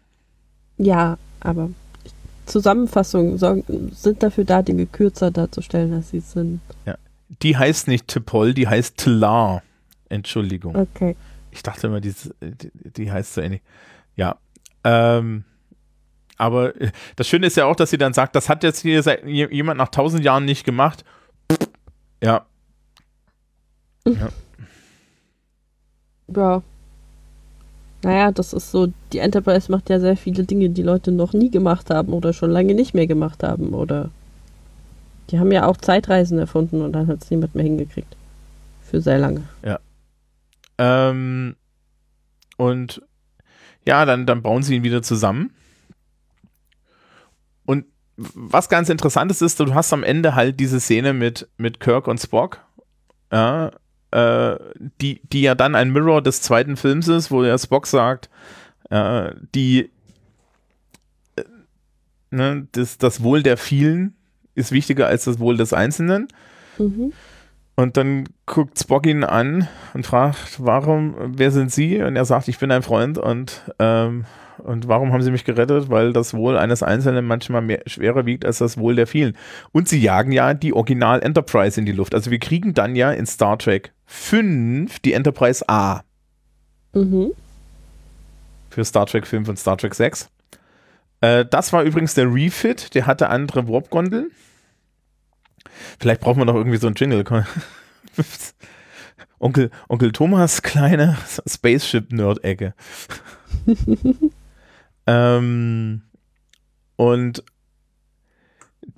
[0.78, 1.69] Ja, aber
[2.45, 3.38] Zusammenfassungen
[3.93, 6.62] sind dafür da, Dinge kürzer darzustellen, als sie sind.
[6.86, 6.95] Ja
[7.41, 9.63] die heißt nicht Tipol, die heißt Tlar.
[10.10, 10.75] Entschuldigung.
[10.75, 11.15] Okay.
[11.52, 13.62] Ich dachte immer, die, die, die heißt so ähnlich.
[14.15, 14.38] Ja.
[14.84, 15.43] Ähm,
[16.39, 19.04] aber äh, das Schöne ist ja auch, dass sie dann sagt, das hat jetzt hier
[19.04, 21.04] seit, jemand nach tausend Jahren nicht gemacht.
[22.23, 22.45] Ja.
[24.08, 24.30] Ja.
[26.36, 26.63] ja.
[28.02, 31.52] Naja, das ist so, die Enterprise macht ja sehr viele Dinge, die Leute noch nie
[31.52, 33.73] gemacht haben oder schon lange nicht mehr gemacht haben.
[33.73, 34.10] Oder
[35.30, 38.15] die haben ja auch Zeitreisen erfunden und dann hat es niemand mehr hingekriegt.
[38.84, 39.43] Für sehr lange.
[39.63, 39.80] Ja.
[40.78, 41.58] Ähm,
[42.56, 43.02] und
[43.86, 45.52] ja, dann, dann bauen sie ihn wieder zusammen.
[48.34, 52.08] Was ganz interessant ist, ist, du hast am Ende halt diese Szene mit, mit Kirk
[52.08, 52.60] und Spock.
[53.32, 53.72] Ja,
[54.12, 54.58] äh,
[55.00, 58.30] die, die ja dann ein Mirror des zweiten Films ist, wo der Spock sagt,
[58.90, 59.90] äh, die
[61.36, 61.44] äh,
[62.32, 64.16] ne, das, das Wohl der vielen
[64.56, 66.28] ist wichtiger als das Wohl des Einzelnen.
[66.78, 67.14] Mhm.
[67.80, 72.02] Und dann guckt Spock ihn an und fragt, warum, wer sind Sie?
[72.02, 74.26] Und er sagt, ich bin ein Freund und, ähm,
[74.58, 75.89] und warum haben Sie mich gerettet?
[75.89, 79.38] Weil das Wohl eines Einzelnen manchmal mehr, schwerer wiegt als das Wohl der vielen.
[79.72, 82.13] Und sie jagen ja die Original Enterprise in die Luft.
[82.13, 86.02] Also wir kriegen dann ja in Star Trek 5 die Enterprise A.
[86.92, 87.32] Mhm.
[88.72, 90.30] Für Star Trek 5 und Star Trek 6.
[91.22, 94.32] Äh, das war übrigens der Refit, der hatte andere Warp-Gondeln.
[96.00, 97.24] Vielleicht brauchen wir noch irgendwie so ein Jingle.
[99.40, 102.74] Onkel, Onkel Thomas kleine Spaceship-Nerd-Ecke.
[105.08, 106.02] ähm,
[106.96, 107.44] und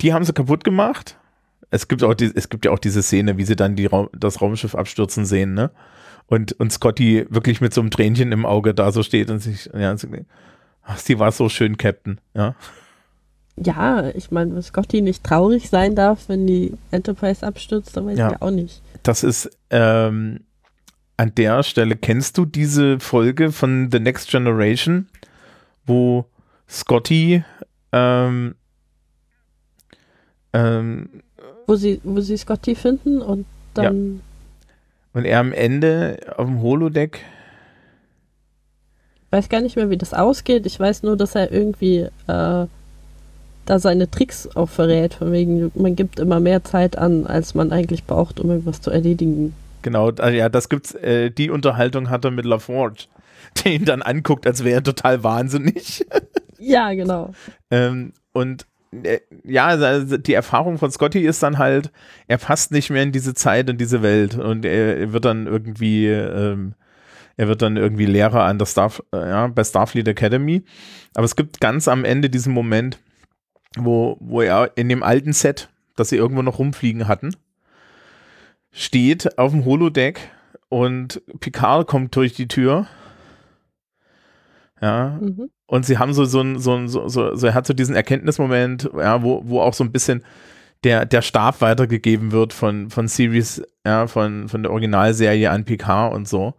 [0.00, 1.16] die haben sie kaputt gemacht.
[1.70, 4.08] Es gibt, auch die, es gibt ja auch diese Szene, wie sie dann die Raum,
[4.12, 5.70] das Raumschiff abstürzen sehen, ne?
[6.26, 9.70] Und, und Scotty wirklich mit so einem Tränchen im Auge da so steht und sich,
[9.74, 9.94] ja,
[10.82, 12.54] ach, sie war so schön, Captain, ja.
[13.56, 18.18] Ja, ich meine, wenn Scotty nicht traurig sein darf, wenn die Enterprise abstürzt, dann weiß
[18.18, 18.32] ja.
[18.32, 18.82] ich auch nicht.
[19.02, 20.40] Das ist ähm,
[21.16, 25.08] an der Stelle, kennst du diese Folge von The Next Generation,
[25.84, 26.24] wo
[26.68, 27.44] Scotty
[27.92, 28.54] ähm,
[30.52, 31.08] ähm,
[31.66, 34.16] wo sie, wo sie Scotty finden und dann.
[34.16, 34.20] Ja.
[35.14, 37.24] Und er am Ende auf dem Holodeck.
[39.26, 40.66] Ich weiß gar nicht mehr, wie das ausgeht.
[40.66, 42.66] Ich weiß nur, dass er irgendwie äh,
[43.66, 47.72] da seine Tricks auch verrät, von wegen, man gibt immer mehr Zeit an, als man
[47.72, 49.54] eigentlich braucht, um irgendwas zu erledigen.
[49.82, 53.04] Genau, also ja, das gibt's, äh, die Unterhaltung hat er mit LaForge,
[53.64, 56.06] der ihn dann anguckt, als wäre er total wahnsinnig.
[56.58, 57.32] ja, genau.
[57.70, 58.66] ähm, und
[59.02, 61.90] äh, ja, also die Erfahrung von Scotty ist dann halt,
[62.28, 65.46] er passt nicht mehr in diese Zeit und diese Welt und er, er wird dann
[65.46, 66.74] irgendwie, ähm,
[67.36, 70.62] er wird dann irgendwie Lehrer an der Starf, äh, ja, bei Starfleet Academy.
[71.14, 72.98] Aber es gibt ganz am Ende diesen Moment,
[73.76, 77.34] wo, wo er in dem alten Set, das sie irgendwo noch rumfliegen hatten,
[78.70, 80.30] steht auf dem Holodeck
[80.68, 82.86] und Picard kommt durch die Tür.
[84.80, 85.18] Ja.
[85.20, 85.50] Mhm.
[85.66, 88.90] Und sie haben so, so, ein, so, so, so, so, er hat so diesen Erkenntnismoment,
[88.96, 90.24] ja, wo, wo auch so ein bisschen
[90.84, 96.12] der, der Stab weitergegeben wird von, von Series, ja, von, von der Originalserie an Picard
[96.12, 96.54] und so.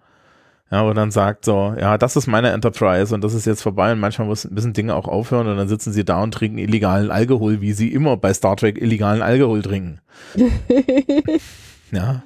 [0.73, 3.91] Ja, und dann sagt so, ja, das ist meine Enterprise und das ist jetzt vorbei
[3.91, 7.61] und manchmal müssen Dinge auch aufhören und dann sitzen sie da und trinken illegalen Alkohol,
[7.61, 10.01] wie sie immer bei Star Trek illegalen Alkohol trinken.
[11.91, 12.23] ja.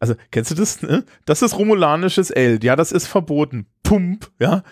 [0.00, 0.80] Also, kennst du das?
[0.80, 1.04] Ne?
[1.26, 2.58] Das ist romulanisches Ale.
[2.62, 3.66] Ja, das ist verboten.
[3.82, 4.62] Pump, ja.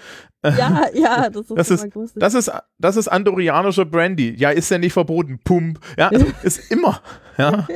[0.42, 4.34] Ja, ja, das ist, das ist, das ist, das ist andorianischer Brandy.
[4.38, 5.38] Ja, ist ja nicht verboten.
[5.44, 5.80] Pump.
[5.98, 7.02] Ja, also ist immer.
[7.36, 7.68] Ja.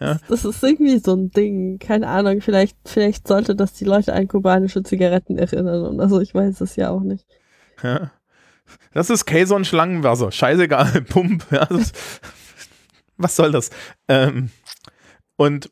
[0.00, 0.18] Ja.
[0.28, 1.78] Das ist irgendwie so ein Ding.
[1.78, 5.86] Keine Ahnung, vielleicht, vielleicht sollte das die Leute an kubanische Zigaretten erinnern.
[5.86, 7.26] Und also ich weiß es ja auch nicht.
[7.82, 8.10] Ja.
[8.92, 10.32] Das ist und Schlangenwasser.
[10.32, 11.02] Scheißegal.
[11.08, 11.46] Pump.
[11.50, 11.92] Ja, das,
[13.16, 13.70] was soll das?
[14.08, 14.50] Ähm,
[15.36, 15.70] und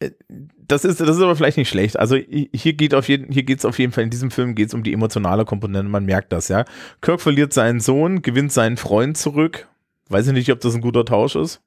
[0.00, 0.10] äh,
[0.58, 1.98] das ist, das ist aber vielleicht nicht schlecht.
[1.98, 4.68] Also hier geht auf jeden, hier geht es auf jeden Fall, in diesem Film geht
[4.68, 6.64] es um die emotionale Komponente, man merkt das, ja.
[7.00, 9.68] Kirk verliert seinen Sohn, gewinnt seinen Freund zurück.
[10.08, 11.60] Weiß ich nicht, ob das ein guter Tausch ist.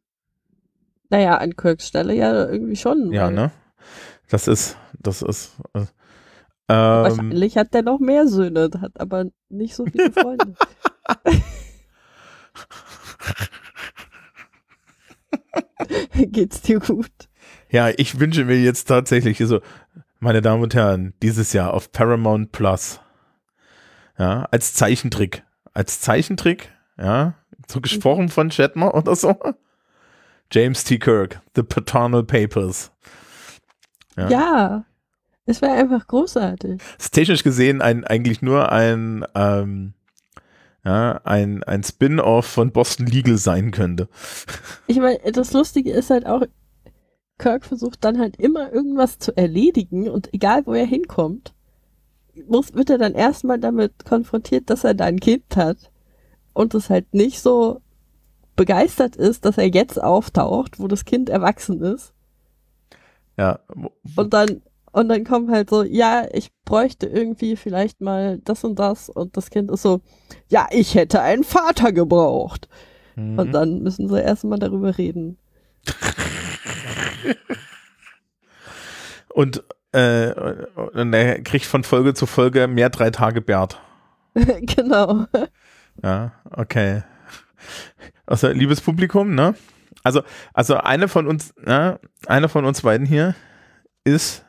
[1.10, 3.12] Naja, an Kirks Stelle ja irgendwie schon.
[3.12, 3.52] Ja, ne?
[4.30, 5.54] Das ist, das ist.
[5.74, 5.88] Äh, ähm,
[6.68, 10.56] Wahrscheinlich hat der noch mehr Söhne, hat aber nicht so viele Freunde.
[16.32, 17.12] Geht's dir gut?
[17.70, 19.60] Ja, ich wünsche mir jetzt tatsächlich so,
[20.20, 23.00] meine Damen und Herren, dieses Jahr auf Paramount Plus.
[24.18, 25.44] Ja, als Zeichentrick.
[25.74, 27.36] Als Zeichentrick, ja,
[27.68, 29.36] so gesprochen von Shatner oder so.
[30.52, 31.00] James T.
[31.00, 32.92] Kirk, The Paternal Papers.
[34.18, 34.86] Ja, ja
[35.46, 36.82] es wäre einfach großartig.
[36.98, 39.94] ist technisch gesehen ein, eigentlich nur ein, ähm,
[40.84, 44.08] ja, ein, ein Spin-off von Boston Legal sein könnte.
[44.88, 46.42] Ich meine, das Lustige ist halt auch,
[47.38, 51.54] Kirk versucht dann halt immer irgendwas zu erledigen und egal wo er hinkommt,
[52.48, 55.92] muss, wird er dann erstmal damit konfrontiert, dass er da ein Kind hat
[56.54, 57.82] und es halt nicht so
[58.56, 62.14] begeistert ist, dass er jetzt auftaucht, wo das Kind erwachsen ist.
[63.38, 63.60] Ja.
[64.16, 68.80] Und dann, und dann kommt halt so, ja, ich bräuchte irgendwie vielleicht mal das und
[68.80, 70.02] das und das Kind ist so,
[70.48, 72.70] ja, ich hätte einen Vater gebraucht.
[73.16, 73.40] Mhm.
[73.40, 75.38] Und dann müssen sie erstmal darüber reden.
[79.30, 80.32] und, äh,
[80.76, 83.82] und er kriegt von Folge zu Folge mehr drei Tage Bert.
[84.62, 85.26] genau.
[86.02, 87.04] Ja, okay.
[88.26, 89.56] Also, liebes Publikum, ne?
[90.04, 90.22] Also,
[90.54, 93.36] also eine von uns, ne, eine von uns beiden hier
[94.04, 94.46] ist,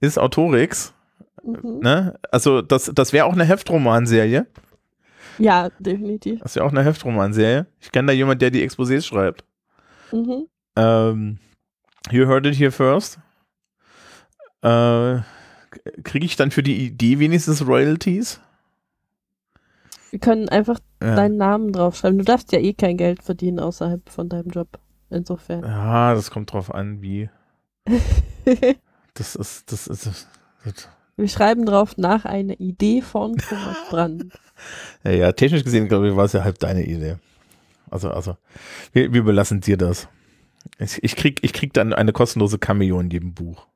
[0.00, 0.92] ist Autorix.
[1.42, 1.80] Mhm.
[1.80, 2.18] Ne?
[2.30, 4.46] Also, das, das wäre auch eine Heftromanserie.
[5.38, 6.40] Ja, definitiv.
[6.40, 7.66] Das wäre auch eine Heftromanserie.
[7.80, 9.44] Ich kenne da jemand, der die Exposés schreibt.
[10.12, 10.46] Mhm.
[10.76, 11.38] Ähm,
[12.10, 13.18] you heard it here first.
[14.62, 15.20] Äh,
[16.04, 18.40] Kriege ich dann für die Idee wenigstens Royalties?
[20.12, 21.16] Wir können einfach ja.
[21.16, 22.18] deinen Namen draufschreiben.
[22.18, 24.78] Du darfst ja eh kein Geld verdienen außerhalb von deinem Job.
[25.08, 25.62] Insofern.
[25.62, 27.30] Ja, das kommt drauf an, wie.
[29.14, 30.04] das ist, das ist.
[30.04, 30.28] Das,
[30.64, 30.88] das.
[31.16, 34.26] Wir schreiben drauf nach einer Idee von Thomas Brand.
[35.02, 37.16] ja, ja, technisch gesehen, glaube ich, war es ja halb deine Idee.
[37.90, 38.36] Also, also,
[38.92, 40.08] wir, wir überlassen dir das.
[40.78, 43.66] Ich, ich, krieg, ich krieg dann eine kostenlose Cameo in jedem Buch.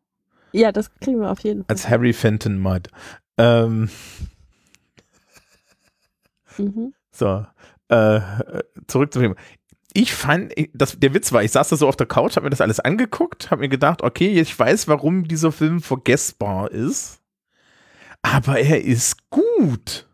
[0.52, 1.74] Ja, das kriegen wir auf jeden Fall.
[1.74, 2.90] Als Harry Fenton Mudd.
[3.38, 3.88] Ähm,
[6.58, 6.94] Mhm.
[7.10, 7.46] So,
[7.88, 8.20] äh,
[8.86, 9.34] zurück zum Thema.
[9.92, 12.50] Ich fand, das, der Witz war, ich saß da so auf der Couch, hab mir
[12.50, 17.22] das alles angeguckt, hab mir gedacht, okay, ich weiß, warum dieser Film vergessbar ist,
[18.20, 20.06] aber er ist gut.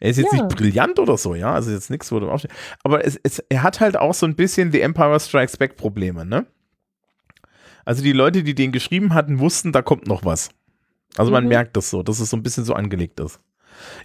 [0.00, 0.44] Er ist jetzt ja.
[0.44, 2.54] nicht brillant oder so, ja, also jetzt nichts, wo du aufstehst.
[2.84, 6.24] Aber es, es, er hat halt auch so ein bisschen The Empire Strikes Back Probleme,
[6.24, 6.46] ne?
[7.84, 10.50] Also die Leute, die den geschrieben hatten, wussten, da kommt noch was.
[11.16, 11.48] Also man mhm.
[11.48, 13.40] merkt das so, dass es so ein bisschen so angelegt ist.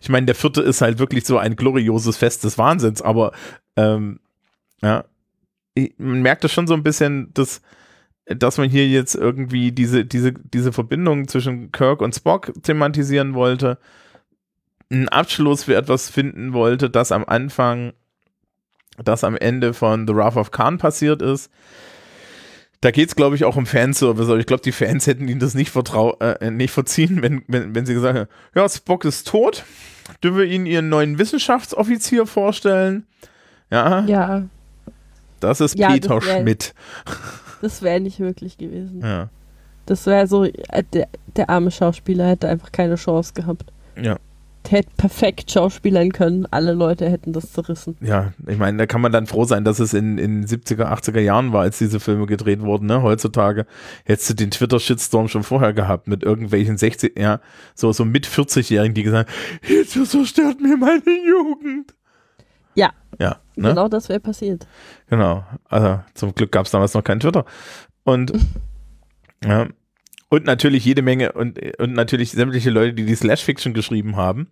[0.01, 3.31] Ich meine, der vierte ist halt wirklich so ein glorioses Fest des Wahnsinns, aber
[3.75, 4.19] ähm,
[4.81, 5.05] ja,
[5.97, 7.61] man merkt das schon so ein bisschen, dass,
[8.25, 13.77] dass man hier jetzt irgendwie diese, diese, diese Verbindung zwischen Kirk und Spock thematisieren wollte,
[14.91, 17.93] einen Abschluss für etwas finden wollte, das am Anfang,
[19.03, 21.51] das am Ende von The Wrath of Khan passiert ist
[22.83, 25.39] da geht es, glaube ich, auch um Fanservice, aber ich glaube, die Fans hätten ihnen
[25.39, 29.25] das nicht, vertrau äh, nicht verziehen, wenn, wenn, wenn sie gesagt hätten, ja, Spock ist
[29.25, 29.63] tot,
[30.21, 33.05] dürfen wir ihnen ihren neuen Wissenschaftsoffizier vorstellen?
[33.71, 34.03] Ja.
[34.05, 34.43] Ja.
[35.39, 36.73] Das ist ja, Peter das wär, Schmidt.
[37.61, 38.99] Das wäre nicht möglich gewesen.
[39.01, 39.29] Ja.
[39.85, 41.07] Das wäre so, äh, der,
[41.37, 43.71] der arme Schauspieler hätte einfach keine Chance gehabt.
[43.95, 44.17] Ja
[44.71, 46.47] hätte perfekt schauspielern können.
[46.51, 47.97] Alle Leute hätten das zerrissen.
[48.01, 51.19] Ja, ich meine, da kann man dann froh sein, dass es in, in 70er, 80er
[51.19, 52.87] Jahren war, als diese Filme gedreht wurden.
[52.87, 53.01] Ne?
[53.01, 53.65] Heutzutage
[54.05, 57.39] hättest du den Twitter-Shitstorm schon vorher gehabt mit irgendwelchen 60, ja,
[57.75, 61.93] so, so mit 40-Jährigen, die gesagt haben, jetzt zerstört mir meine Jugend.
[62.75, 62.91] Ja.
[63.19, 63.37] Ja.
[63.55, 63.69] Ne?
[63.69, 64.67] Genau das wäre passiert.
[65.07, 65.43] Genau.
[65.69, 67.45] Also zum Glück gab es damals noch kein Twitter.
[68.03, 68.33] Und
[69.43, 69.67] ja,
[70.33, 74.47] und natürlich jede Menge und, und natürlich sämtliche Leute, die die Slash-Fiction geschrieben haben,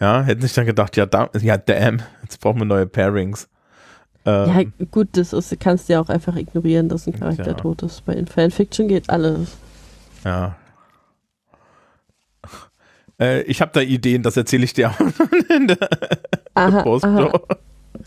[0.00, 3.46] ja, hätten sich dann gedacht, ja, da, ja, damn, jetzt brauchen wir neue Pairings.
[4.24, 7.52] Ähm, ja, gut, das ist, kannst du ja auch einfach ignorieren, dass ein Charakter ja.
[7.52, 8.02] tot ist.
[8.06, 9.58] Bei Fanfiction geht alles.
[10.24, 10.56] Ja.
[13.20, 14.94] Äh, ich habe da Ideen, das erzähle ich dir
[15.54, 15.86] in der
[16.54, 17.40] aha, aha.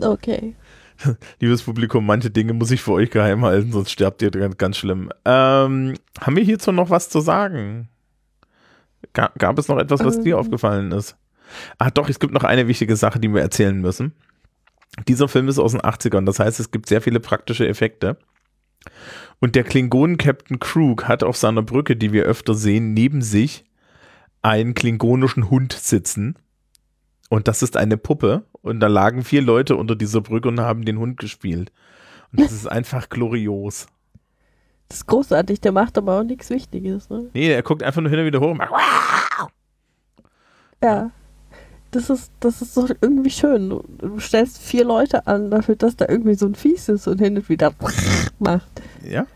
[0.01, 0.55] Okay.
[1.39, 4.78] liebes Publikum, manche Dinge muss ich für euch geheim halten, sonst sterbt ihr ganz, ganz
[4.78, 5.10] schlimm.
[5.26, 7.89] Ähm, haben wir hierzu noch was zu sagen?
[9.14, 10.24] Ga gab es noch etwas, was ähm.
[10.24, 11.16] dir aufgefallen ist?
[11.78, 14.14] Ah, doch, es gibt noch eine wichtige Sache, die wir erzählen müssen.
[15.08, 18.18] Dieser Film ist aus den 80ern, das heißt, es gibt sehr viele praktische Effekte.
[19.39, 23.66] Und der Klingonen-Captain Krug hat auf seiner Brücke, die wir öfter sehen, neben sich
[24.41, 26.36] einen klingonischen Hund sitzen.
[27.30, 28.46] Und das ist eine Puppe.
[28.64, 31.72] Und da lagen vier Leute unter dieser Brücke und haben den Hund gespielt.
[32.32, 33.86] Und das ist einfach glorios.
[34.88, 37.30] Das ist großartig, der macht aber auch nichts Wichtiges, ne?
[37.34, 38.72] Nee, er guckt einfach nur hin und wieder hoch und macht.
[40.82, 41.11] Ja.
[41.91, 43.70] Das ist, das ist so irgendwie schön.
[43.70, 47.20] Du, du stellst vier Leute an dafür, dass da irgendwie so ein Fies ist und
[47.20, 47.72] hin und wieder
[48.39, 48.82] macht.
[49.03, 49.28] Ja?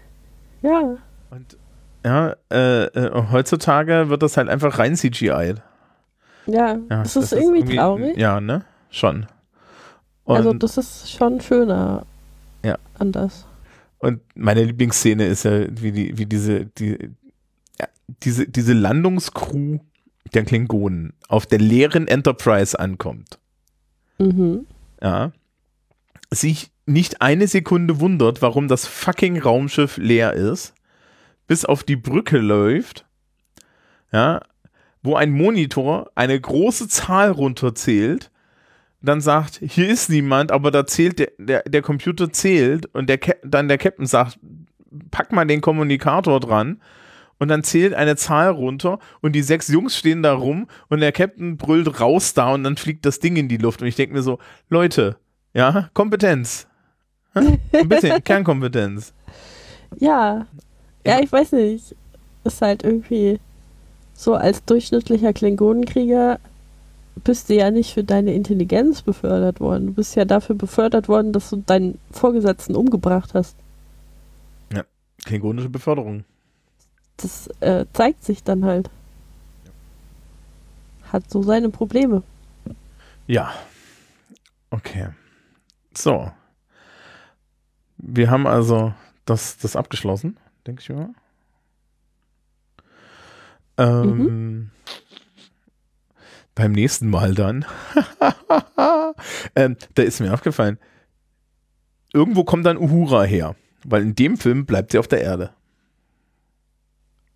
[0.61, 0.97] Ja.
[1.29, 1.57] Und
[2.03, 5.27] ja, äh, äh, heutzutage wird das halt einfach rein CGI.
[5.29, 5.55] Ja,
[6.45, 8.17] ja das, das ist, irgendwie, irgendwie traurig.
[8.17, 8.63] Ja, ne?
[8.89, 9.27] Schon.
[10.23, 12.05] Und also das ist schon schöner.
[12.63, 12.77] Ja.
[12.99, 13.45] Anders.
[13.99, 16.97] Und meine Lieblingsszene ist ja, wie die, wie diese, die,
[17.79, 17.87] ja,
[18.23, 19.79] diese, diese Landungscrew
[20.33, 23.39] der Klingonen auf der leeren Enterprise ankommt.
[24.17, 24.67] Mhm.
[25.01, 25.31] Ja.
[26.31, 30.73] Sich nicht eine Sekunde wundert, warum das fucking Raumschiff leer ist,
[31.47, 33.05] bis auf die Brücke läuft,
[34.11, 34.41] ja,
[35.01, 38.31] wo ein Monitor eine große Zahl runterzählt,
[39.01, 43.19] dann sagt, hier ist niemand, aber da zählt der, der, der Computer zählt und der
[43.43, 44.39] dann der Captain sagt,
[45.11, 46.81] pack mal den Kommunikator dran
[47.37, 51.11] und dann zählt eine Zahl runter und die sechs Jungs stehen da rum und der
[51.11, 54.15] Captain brüllt raus da und dann fliegt das Ding in die Luft und ich denke
[54.15, 54.39] mir so,
[54.69, 55.17] Leute,
[55.53, 56.67] ja, Kompetenz.
[57.33, 59.13] Ein bisschen Kernkompetenz.
[59.99, 60.47] Ja.
[61.05, 61.95] Ja, ich weiß nicht.
[62.43, 63.39] Ist halt irgendwie
[64.13, 66.39] so als durchschnittlicher Klingonenkrieger
[67.23, 69.87] bist du ja nicht für deine Intelligenz befördert worden.
[69.87, 73.55] Du bist ja dafür befördert worden, dass du deinen Vorgesetzten umgebracht hast.
[74.73, 74.83] Ja,
[75.25, 76.23] klingonische Beförderung.
[77.17, 78.89] Das äh, zeigt sich dann halt.
[81.11, 82.23] Hat so seine Probleme.
[83.27, 83.53] Ja.
[84.69, 85.09] Okay.
[85.95, 86.31] So.
[87.97, 88.93] Wir haben also
[89.25, 91.09] das, das abgeschlossen, denke ich mal.
[93.77, 94.71] Ähm, mhm.
[96.57, 97.65] Beim nächsten Mal dann.
[99.55, 100.79] ähm, da ist mir aufgefallen,
[102.13, 105.51] irgendwo kommt dann Uhura her, weil in dem Film bleibt sie auf der Erde.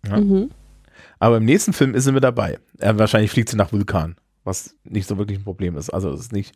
[0.04, 0.18] Ja?
[0.18, 0.50] Mhm.
[1.20, 2.58] Aber im nächsten Film ist sie mit dabei.
[2.80, 5.90] Äh, wahrscheinlich fliegt sie nach Vulkan, was nicht so wirklich ein Problem ist.
[5.90, 6.52] Also es ist nicht,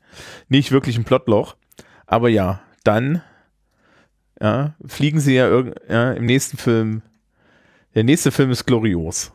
[0.48, 1.54] nicht wirklich ein Plotloch.
[2.04, 3.22] Aber ja, dann
[4.40, 7.02] ja, fliegen sie ja, ja im nächsten Film.
[7.94, 9.32] Der nächste Film ist glorios.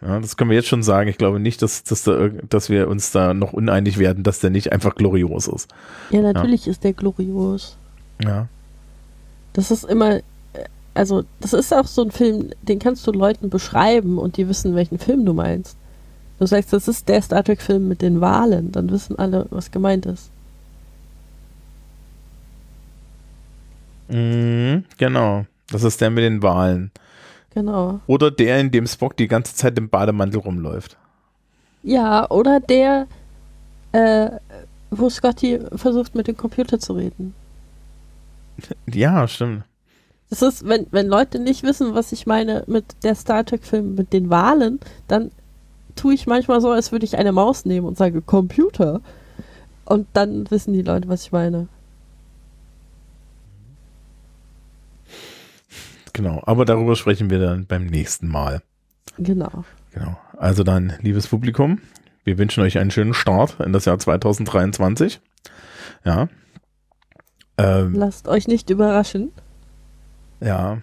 [0.00, 1.08] Ja, das können wir jetzt schon sagen.
[1.08, 4.50] Ich glaube nicht, dass, dass, da, dass wir uns da noch uneinig werden, dass der
[4.50, 5.72] nicht einfach glorios ist.
[6.10, 6.72] Ja, natürlich ja.
[6.72, 7.76] ist der glorios.
[8.22, 8.48] Ja.
[9.52, 10.20] Das ist immer,
[10.94, 14.74] also das ist auch so ein Film, den kannst du Leuten beschreiben und die wissen,
[14.74, 15.76] welchen Film du meinst.
[16.38, 20.06] Du sagst, das ist der Star Trek-Film mit den Wahlen, dann wissen alle, was gemeint
[20.06, 20.30] ist.
[24.08, 25.46] Mhm, genau.
[25.70, 26.90] Das ist der mit den Wahlen.
[27.54, 28.00] Genau.
[28.06, 30.96] Oder der, in dem Spock die ganze Zeit im Bademantel rumläuft.
[31.82, 33.06] Ja, oder der,
[33.92, 34.30] äh,
[34.90, 37.34] wo Scotty versucht, mit dem Computer zu reden.
[38.92, 39.64] Ja, stimmt.
[40.28, 44.12] Das ist, wenn, wenn Leute nicht wissen, was ich meine mit der Star Trek-Film, mit
[44.12, 44.78] den Wahlen,
[45.08, 45.30] dann
[45.96, 49.00] tue ich manchmal so, als würde ich eine Maus nehmen und sage Computer.
[49.84, 51.68] Und dann wissen die Leute, was ich meine.
[56.12, 58.62] Genau, aber darüber sprechen wir dann beim nächsten Mal.
[59.18, 59.64] Genau.
[59.92, 60.18] Genau.
[60.36, 61.80] Also dann, liebes Publikum,
[62.24, 65.20] wir wünschen euch einen schönen Start in das Jahr 2023.
[66.04, 66.28] Ja.
[67.58, 69.32] Ähm, Lasst euch nicht überraschen.
[70.40, 70.78] Ja.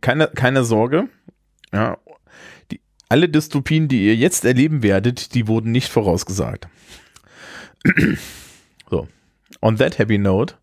[0.00, 1.08] Keine, keine Sorge.
[1.72, 1.98] Ja.
[2.70, 6.68] Die, alle Dystopien, die ihr jetzt erleben werdet, die wurden nicht vorausgesagt.
[8.90, 9.08] so.
[9.60, 10.54] On that happy note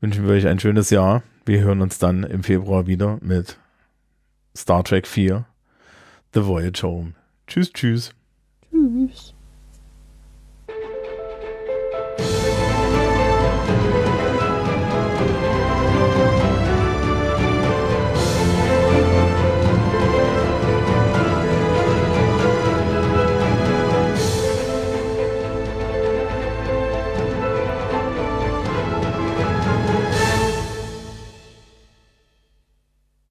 [0.00, 1.22] wünschen wir euch ein schönes Jahr.
[1.46, 3.56] Wir hören uns dann im Februar wieder mit
[4.56, 5.46] Star Trek 4,
[6.34, 7.12] The Voyage Home.
[7.46, 8.12] Tschüss, tschüss.
[8.68, 9.35] Tschüss.